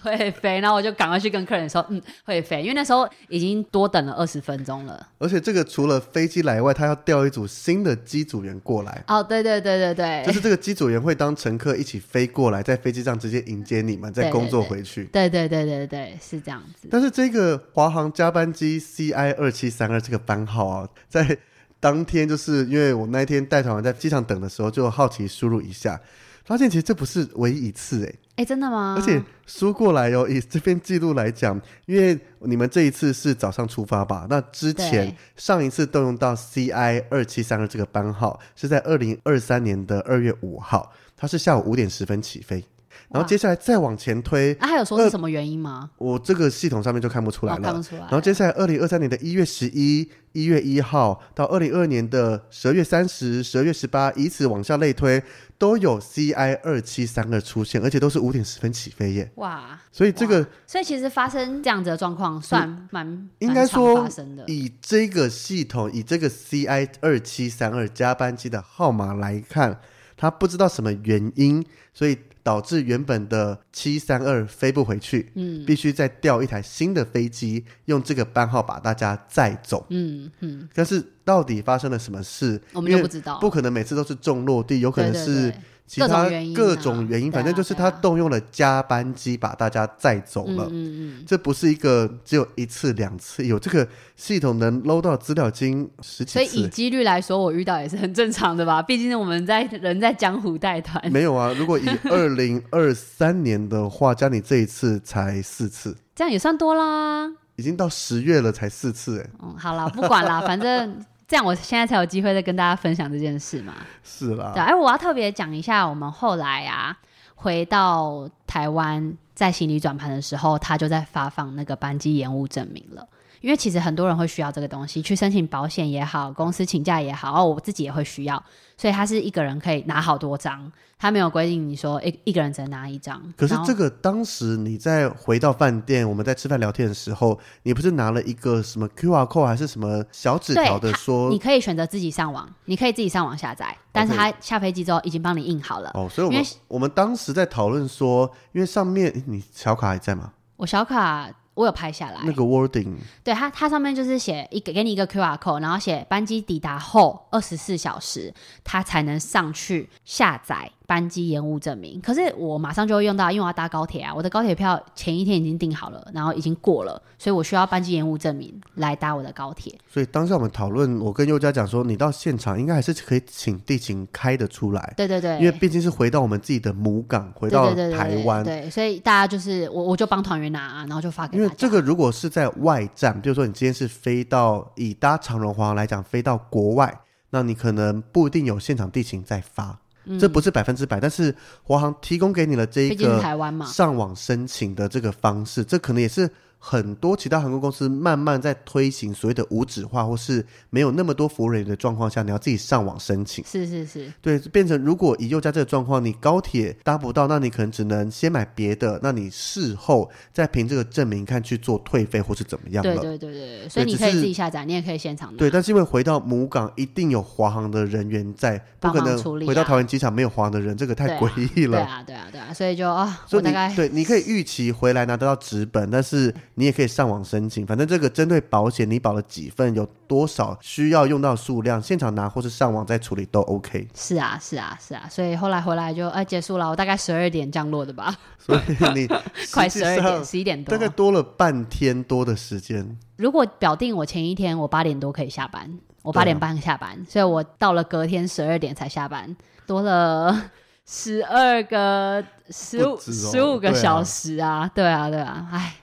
[0.00, 5.04] 会飞。”然后我就赶快去跟客人说：“嗯，会飞。”因为那时候已经多等了二十分钟了。
[5.18, 9.02] 而且这个除了飞机来外，他要调一组新的机组员过来。
[9.08, 15.06] 哦，对对对对对，就是这个机组员会当乘客一起飞过来，在飞机上直接迎接你们，再工作回去。
[15.06, 16.85] 对对对对对对，是这样子。
[16.90, 17.62] 但是这个。
[17.72, 21.36] 华航加班机 CI 二七三二这个班号啊，在
[21.78, 26.00] 当天就是因为我那一天带团在机场等的时候，就好奇输入一下，
[26.44, 28.96] 发现其实这不是唯一一次哎、欸、哎、欸、真的吗？
[28.98, 34.26] 而且输过来哦，以这边记录来讲，因为你们这一次是早上出发吧？
[34.30, 42.64] 那之前上一次动用到 CI 二七三二这个班号是在二零二三年的二月五号，它是下午五点十分起飞。
[43.08, 45.90] 然后接下来再往前推，啊，还有说是什么原因吗？
[45.98, 48.00] 我这个系统上面就看不出来了，哦、看不出来。
[48.02, 55.22] 然后接下来二零二三年的一月十一、一月一号到二零二二年的十二月三十、十二月十八，以此往下类推，
[55.56, 59.30] 都有 CI 二七三二出现，而且都是五点十分起飞耶！
[59.36, 64.44] 哇，所以这个，所以其实发生这样子的状况算蛮、嗯、应该说发生的。
[64.48, 69.78] 以这个系统，以这个 CI 二七三二加班机的号码来看，
[70.16, 72.18] 他不知道什么原因，所以。
[72.46, 80.68] 导致原本的七三二飞不回去，嗯，必须再调一台新的飞机，用这个班号把大家载走，嗯嗯。
[80.72, 85.24] 但是到底发生了什么事，我们又不知道，不可能每次都是重落地，有可能是。
[85.24, 90.66] 对对对其他各种原因，反正就是他动用了加班机把大家载走了。
[90.70, 96.32] 嗯嗯，这不是一个只有一次两次，有这个系统能搂到资料金十几次。
[96.32, 98.82] 所以以几率来说，我遇到也是很正常的吧？
[98.84, 101.00] 毕竟我们在人在江湖带团。
[101.12, 107.30] 没有啊，如果以二零二三年的话，加你这一次才四次，这样也算多啦。
[107.54, 109.30] 已经到十月了才四次哎。
[109.40, 111.04] 嗯，好了，不管了，反正。
[111.28, 113.74] 这样我现在才有机会再跟大家分享这件事嘛。
[114.04, 114.52] 是啦。
[114.54, 116.96] 对，而我要特别讲一下，我们后来啊
[117.34, 123.08] 回到台湾，在行李转盘的时候，他就在发放那个班机延误证明了。
[123.46, 128.42] 因为其实很多人会需要这个东西，去申请保险也好，公司请假也好，哦，我自己也会需要，
[128.76, 130.68] 所以他是一个人可以拿好多张，
[130.98, 133.22] 他没有规定你说一一个人只能拿一张。
[133.36, 145.92] 可是这个当时你在回到饭店，我们在吃饭聊天的时候，你不是拿了一个什么 QR code 还是什么小纸条的说，你可以选择自己上网，你可以自己上网下载，但是他下飞机之后已经帮你印好了。
[145.94, 150.32] 哦，所以我们我们当时在讨论说，因为上面你小卡还在吗？
[150.56, 151.30] 我小卡。
[151.56, 152.94] 我有拍下来那个 wording，
[153.24, 158.32] 对它，它上面就是写一个给你一个 QR code，然后写班机抵达后二十四小时，
[158.62, 160.70] 它才能上去下载。
[160.86, 169.76] 班机延误证明，可是我马上就会用到，因为我要搭高铁啊，我的高铁票前一天已经订好了，然后已经过了，所以我需要班机延误证明来搭我的高铁。
[169.88, 174.94] 所以当下我们讨论，我跟宥嘉讲说，你到现场应该还是可以请地勤开的出来。
[174.96, 178.44] 对对对，因为毕竟是回到我们自己的母港，回到台湾。
[178.44, 181.36] 对，所以大家就是我，我就帮团员拿，然后就发给。
[181.36, 189.80] 因为这个如果是在外站，比如说你今天是飞到以搭长荣华航来讲，飞到国外，那你可能不一定有现场地勤在发。
[190.18, 193.20] 这不是百分之百，但是华航提供给你了这一个
[193.66, 196.30] 上网申请的这个方式，这可能也是。
[196.58, 203.44] 很多其他航空公司慢慢在推行所谓的无纸化，或是没有那么多服务人员的状况下，你要自己上网申请。
[203.44, 212.94] 是是是，对，变成如果以右家这个状况，你高铁搭不到，那你可能只能先买别的，那你事后再凭这个证明看去做退费或是怎么样了。
[212.96, 215.38] 对对对对，所以你可以自己下载，你也可以现场拿。
[215.38, 221.78] 对，但是因为回到母港一定有华航的人员在，不可能回到桃园机场没有华航的人，这个太诡异了。
[221.78, 226.34] 对啊对啊对啊，所以就啊，所以你对，你可以预期回来拿得到纸本，但是。
[226.58, 233.86] 你也可以上网申请，反正这个针对保险，你保了几份，有多少需要用到数量，现场拿或是上网再处理都 OK。
[233.94, 238.16] 是啊，是啊，是啊，所以后来回来就哎结束了，我大概十二点降落的吧。
[238.38, 238.60] 所以
[238.94, 239.06] 你
[239.52, 242.96] 快十二点，十一点多，大概多了半天多的时间。
[243.16, 249.36] 如果表定我前一天我八点多可以下班，我八点半下班，啊、所以我到了隔天十二点才下班，
[249.66, 250.50] 多了
[250.86, 254.70] 十二个十五十五个小时啊！
[254.74, 255.74] 对啊，对啊，哎。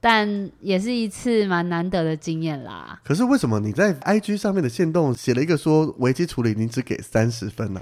[0.00, 3.00] 但也是一次蛮难得的经验啦。
[3.04, 7.80] 可是为什么你在 IG 上面的线动写了一个说危机处理，你只给三十分呢？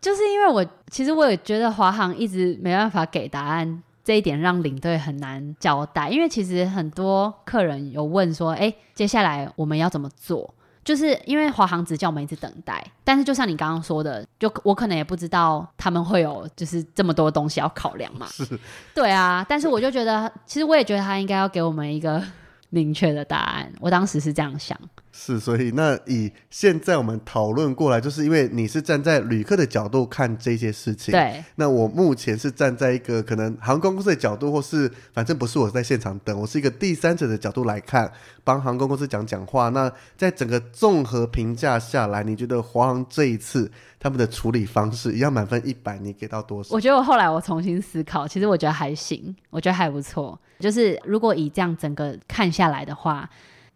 [0.00, 6.10] 就是因为我其实我也觉得华航一直没办法给答案，这一点让领队很难交代。
[6.10, 10.52] 因为其实很多客人有问说，哎，接下来我们要怎么做？
[10.84, 18.26] 就是因为华航只叫我们一直等待，但是就像你刚刚说的，就我可能也不知道他们会有就是这么多东西要考量嘛。
[18.32, 18.46] 是，
[18.94, 22.22] 对啊，但是我就觉得，其实我也觉得他应该要给我们一个
[22.70, 23.72] 明确的答案。
[23.80, 24.78] 我当时是这样想。
[25.14, 31.12] 是，所以那以现在我们讨论过来，就是因为你是站在旅客的角度看这些事情。
[31.12, 31.44] 对。
[31.56, 38.10] 那我目前是站在一个可能航空公司的角度，或是反正不是我在现场等，我是一个第三者的角度来看，
[38.42, 39.68] 帮航空公司讲讲话。
[39.68, 46.74] 那在整个综合评价下来，你觉得华航这一次他们的处理方式，一样满分一百，你给到多少？
[46.74, 50.40] 我觉得我后来我重新思考，其实我觉得还行，我觉得还不错。
[50.58, 53.28] 就是如果以这样整个看下来的话。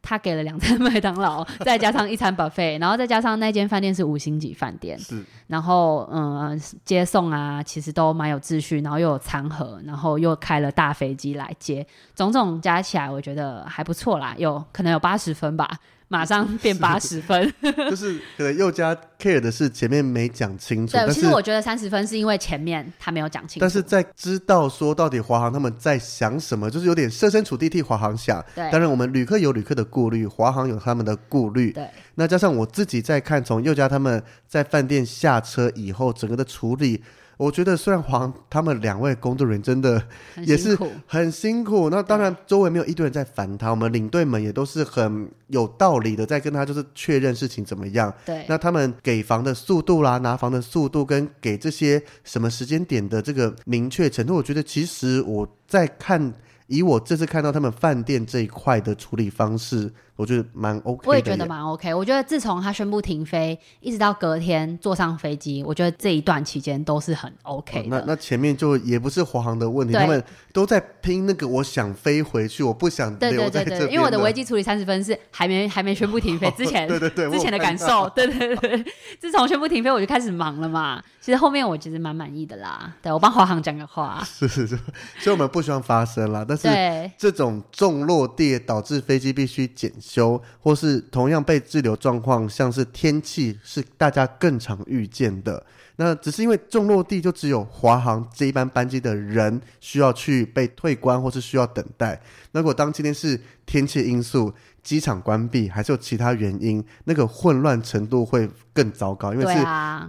[0.07, 11.84] 他给了两餐麦当劳， 再加上一餐 buffet，然后再加上那间饭店是五星级饭店，是，然后嗯接送啊，其实都蛮有秩序，然后又有餐盒，然后又开了大飞机来接，
[12.14, 15.68] 种种加起来我觉得还不错啦，有可能有八十分吧，
[16.09, 17.52] 马上 变八十分，
[17.90, 20.92] 就是可能佑嘉 care 的是前面没讲清楚。
[20.92, 23.61] 对，其实我觉得三十分是因为前面他没有讲清楚。
[23.61, 28.44] 但是在知道说到底华航他们在想什么，就是有点设身处地替华航想。
[28.54, 31.72] 对，当然我们旅客有旅客的顾虑，华航有他们的顾虑。
[31.72, 37.02] 对，那加上我自己在看，从佑嘉他们在饭店下车以后整个的处理。
[37.37, 40.03] 我觉得虽然黄他们两位工作人员真的
[40.45, 40.76] 也是
[41.07, 48.12] 很辛苦，那当然周围没有一堆人在烦他，我们领队们也都是很有道理的在跟他就是确认事情怎么样。
[48.24, 56.32] 对，那他们给房的速度啦，拿房的速度跟给这些什么时间点的这个明确程度，我觉得其实我在看，
[56.68, 59.93] 以我这次看到他们饭店这一块的处理方式。
[60.16, 61.92] 我觉得蛮 OK，我也觉得蛮 OK。
[61.92, 67.98] 我觉得自从他宣布停飞，一直到隔天坐上飞机，我觉得这一段期间都是很 OK 的。
[67.98, 73.64] 哦、那那前面就也不是华航的问题，他们都在拼那个，我想飞回去，我不想留在这边。
[73.64, 78.84] 对对对对，因为我的危机处理三十分是还没还没宣布停飞之前，对对对，之前的感受，对对对。
[79.20, 81.02] 自从宣布停飞，我就开始忙了嘛。
[81.20, 82.90] 其实后面我其实蛮满意的啦。
[83.02, 84.76] 对，我帮华航讲个话， 是是是，
[85.18, 86.42] 所以我们不希望发生啦。
[86.48, 89.92] 但是这种重落地导致飞机必须减。
[90.07, 95.64] 修，或是同样被滞留状况，像是天气是大家更常遇见的。
[95.96, 102.20] 那只是因为重落地就只有华航这一班班机的人需要去被退关，或是需要等待。
[102.52, 104.52] 那如果当今天是天气因素，
[104.82, 109.61] 机场关闭，还是有其他原因，那个混乱程度会更糟糕，因为是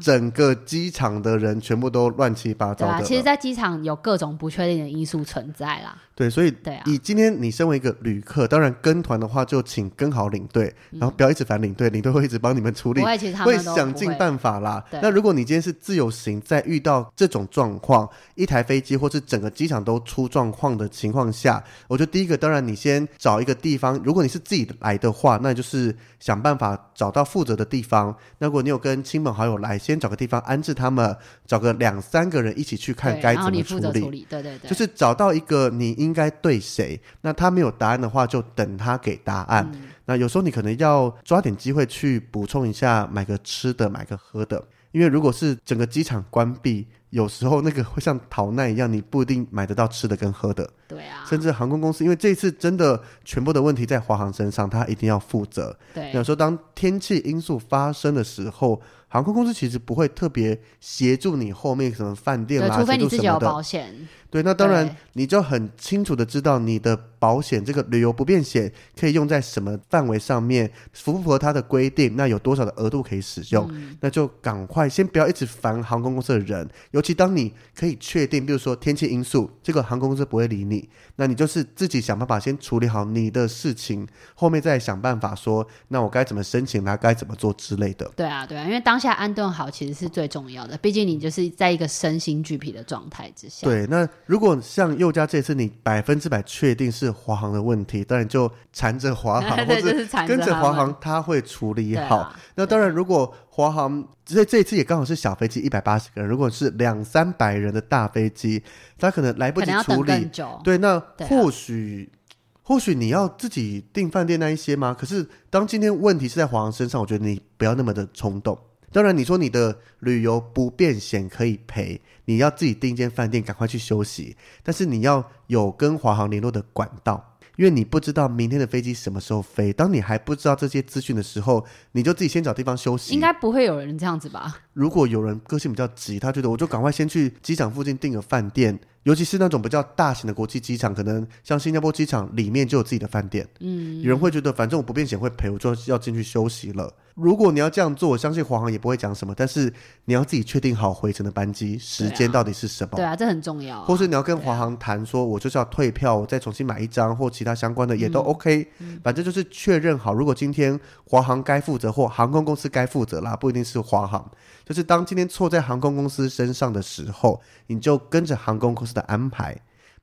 [0.01, 2.93] 整个机场的人全部都乱七八糟的。
[2.93, 5.95] 啊，其实，在机场有各种不确定的因素存在啦。
[6.13, 14.83] 对，所以对啊，以今天你身为一个旅客，当然跟团的话，就请跟好领队，然后不要一直烦领队，领队会一直帮你们处理，会想尽办法啦。
[14.93, 28.15] 那如果你今天是自由行，在遇到这种状况，一台飞机或是整个机场都出状况的情况下，我觉得第一个，当然你先找一个地方，如果你是自己来的话，那就是想办法找到负责的地方。
[28.39, 34.01] 那如果你有跟亲朋好友来，先找个地方安置他们，找个两三个人一起去看该怎么处理。
[34.01, 36.99] 处理对对对，就是找到一个你应该对谁。
[37.21, 39.69] 那他没有答案的话，就等他给答案。
[39.71, 44.63] 嗯、那有时候你可能要抓点机会去补充一下，买个吃的，买个喝的。
[44.91, 50.69] 因为如果是整个机场关闭，有时候那个会像逃难一样，你不一定买得到吃的跟喝的。
[50.87, 51.23] 对啊。
[51.25, 55.77] 甚至航空公司，因为这次真的全部的问题在华航身上，他一定要负责。
[55.93, 56.11] 对。
[56.13, 63.93] 有时候当天气因素发生的时候，航空公司其实不会特别协助你后面什么饭店啦，除非你自己有保险。
[64.29, 84.05] 对，那当然你就很清楚的知道你的保险这个旅游不便险可以用在什么范围上面，符不符合它的规定，那有多少的额度可以使用，嗯、那就赶快先不要一直烦航空公司的人，尤其当你可以确定，比如说天气因素，这个航空公司不会理你，那你就是自己想办法先处理好你的事情，
[84.35, 88.05] 后面再想办法说，那我该怎么申请，那该怎么做之类的。
[88.15, 93.65] 对啊，对啊，因为当下安顿好其实是最重要的，毕竟你就是在一个身心俱疲的状态之下。
[93.65, 94.07] 对，那。
[94.27, 102.17] 如果像佑嘉这次你百分之百确定是华航的问题，当然就缠着华航， 或者跟着华航，他会处理好。
[102.17, 108.61] 啊、那当然，如果华航这这一次也刚好是小飞机一百八十个人，如果是两三百人的大飞机，
[108.99, 110.29] 他可能来不及处理。
[110.63, 114.93] 对，那或许、啊、或许你要自己订饭店那一些吗？
[114.93, 118.59] 可是当今天问题是在华航身上，我觉得你不要那么的冲动。
[118.91, 124.35] 当然，你说你的旅游不便险可以赔，你要自己订一间饭店，赶快去休息。
[124.61, 129.71] 但是你要有跟华航联络的管道，因为你不知道明天的飞机什么时候飞。
[129.71, 133.13] 当你还不知道这些资讯的时候，你就自己先找地方休息。
[133.13, 134.57] 应该不会有人这样子吧？
[134.73, 138.77] 如果有人个性比较急，他觉得我就赶快先去机场附近订个饭店。
[139.07, 143.47] 尤其是那种比较大型的国际机场，可能像新加坡机场里面就有自己的饭店。
[143.61, 146.93] 嗯，有人会觉得反正我不便险会赔，我就要进去休息了。
[147.15, 149.33] 如果你要这样做，我相信华航也不会讲什么。
[149.35, 149.73] 但是
[150.05, 152.97] 你要自己确定好回程的班机时间到底是什么。
[152.97, 153.85] 对啊，这很重要啊。
[153.85, 158.67] 或是你要跟华航谈说，我就是要退票，我再重新买一张或其他相关的也都 OK。
[158.79, 164.29] 嗯，反正就是确认好，如果今天华航该负责或航空公司该负责啦，不一定是华航。
[164.65, 169.55] 就是当今天错在航空公司身上的时候，你就跟着航空公司的安排。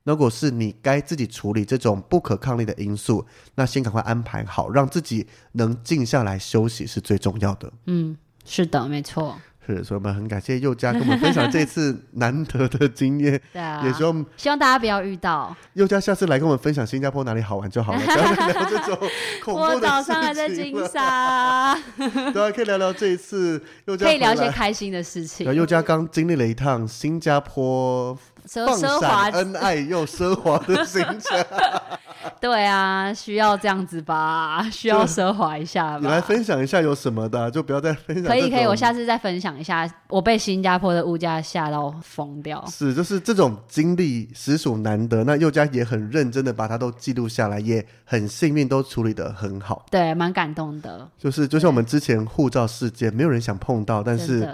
[0.03, 3.25] 如果是你该自己处理这种不可抗力的因素，
[3.55, 7.73] 那先赶快安排好，让自己能静下来休息是最重要的。
[7.87, 8.15] 嗯，
[8.45, 9.35] 是的，没错。
[9.65, 13.41] 是，所以我们很感谢佑佳跟我们分享这次难得的经验。
[13.51, 15.57] 对啊，也希望希望大家不要遇到。
[15.73, 19.09] 佑佳下次来跟我们分享新加坡哪里好玩就好了，不要再聊这种
[19.43, 19.75] 恐怖的事情。
[19.75, 21.73] 我早上还在金沙。
[22.31, 24.05] 对啊，可以聊聊这一次佑嘉。
[24.05, 25.51] 可以聊一些开心的事情。
[25.51, 28.15] 佑佳刚经历了一趟新加坡
[28.47, 31.45] 放闪恩爱又奢华的行程。
[32.41, 35.99] 对啊，需要这样子吧， 需要奢华一下吧。
[36.01, 38.25] 你来分享一下有什么的、啊，就不要再分享。
[38.25, 42.63] 可以可以，我下次再分享一下，我被新加坡的物价吓到疯掉。
[42.67, 45.23] 是，就是这种经历实属难得。
[45.23, 49.85] 那宥嘉也很认真的把它都记录下来，也很幸运都处理的很好。
[49.91, 51.07] 对，蛮感动的。
[51.19, 54.49] 就是就像我们之前护照事件，没有人想碰到，但是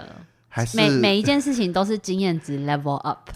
[0.48, 3.30] 还是每每一件事情都是经验值 level up。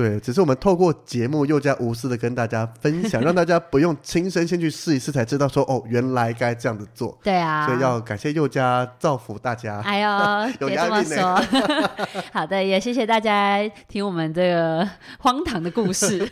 [0.00, 7.18] 对，只是我们透过节目又加无私的跟大家分享， 让大家不用亲身先去试一试才知道说哦，原来该这样子做。
[7.22, 9.78] 对啊，所以要感谢佑家造福大家。
[9.82, 11.42] 哎呦， 别这么说。
[12.32, 14.88] 好的，也谢谢大家听我们这个
[15.18, 16.26] 荒唐的故事。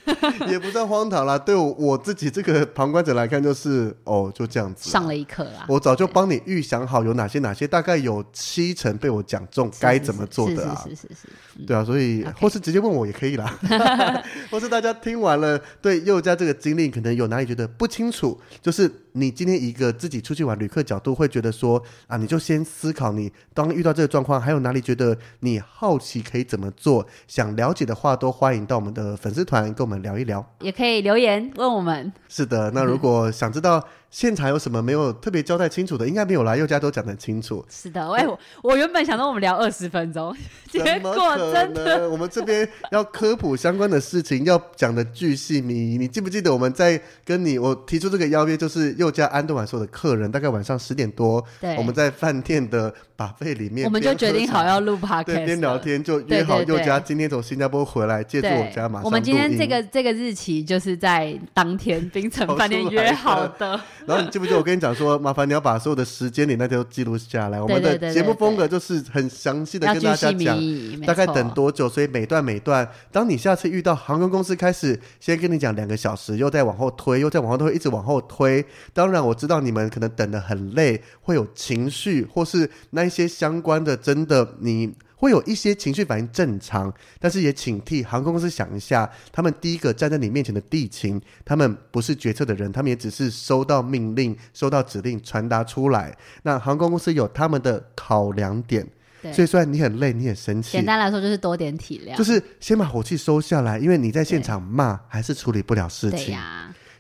[0.49, 5.67] 也不算荒唐啦，对我，我自己这个旁观者来看，就是哦，就这样子上了一课啦。
[5.69, 10.83] 我早就帮你预想好有哪些哪些，大概有七成被我讲中，该怎么做的啊？
[10.85, 11.67] 是是是，是，是，是。
[11.67, 13.58] 对啊，所以.或是直接问我也可以啦。
[14.51, 18.39] 或是大家听完了，对宥家这个经历，可能有哪里觉得不清楚？
[18.61, 27.07] 就是你今天一个自己出去玩旅客角度，会觉得说啊，你就先思考，你当遇到这个状况，还有哪里觉得你好奇可以怎么做？
[27.27, 32.13] 想了解的话，都欢迎到我们的粉丝团跟我们聊一聊，也可以留言问我们。
[32.29, 33.87] 是的，那如果想知道。
[34.11, 36.09] 现场有什么没有特别交代清楚的？
[36.09, 37.65] 应该没有啦，佑家都讲得很清楚。
[37.69, 40.35] 是的，哎，我我原本想说我们聊二十分钟，
[40.71, 45.99] 结果真的，我们这边要科普相关的事情，要讲的巨细靡遗。
[45.99, 59.03] 你记不记得我们在跟你我提出这个邀约，就是佑家安顿完所有的客人，大概晚上十点多，对，我们在饭店的 buffet 里面，我们就决定好要录 podcast，对，边聊天就约好宥嘉今天从新加坡回来，借住我家马上。
[59.03, 63.79] 我们今天这个这个日期就是在当天槟城饭店约好的。
[64.07, 67.61] 然后你记不记得我跟你讲说，麻烦你要把所有的时间点那天都记录下来。
[67.61, 70.57] 我们的节目风格就是很详细的跟大家讲，
[71.05, 78.65] 大概等多久，所以每段每段，当你下次遇到航空公司开始先跟你讲两个小时，又再往后推，又再往后推，一直往后推。
[78.93, 84.95] 当然我知道你们可能等的很累，会有情绪，或是那一些相关的，真的你。
[85.21, 96.17] 会有一些情绪反应正常，但是也请替航空公司想一下，他们第一个站在你面前的地勤，他们不是决策的人，他们也只是收到命令、收到指令传达出来。
[96.45, 98.87] 那航空公司有他们的考量点，
[99.33, 106.39] 所以虽然你很累，你很生气，简单来说就是多点体谅，就是先把火气收下来，因为你在现场骂还是处理不了事情。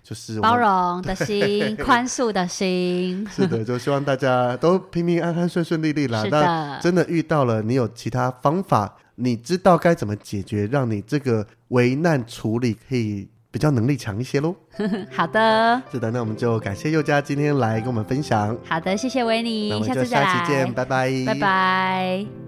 [0.08, 3.28] 就是包容的心，对 宽恕的心。
[3.30, 6.24] 是的，就希望大家都平平安安、顺顺利利啦。
[6.30, 14.54] 那真的遇到了，你有其他方法，你知道该怎么解决，让你这个危难处理可以比较能力强一些喽。
[15.12, 15.82] 好的。
[15.92, 18.56] 是的，那我们就感谢宥嘉今天来跟我们分享。
[18.66, 20.72] 好的，谢谢维尼，那我们就下次见。
[20.72, 22.47] 拜拜，拜拜。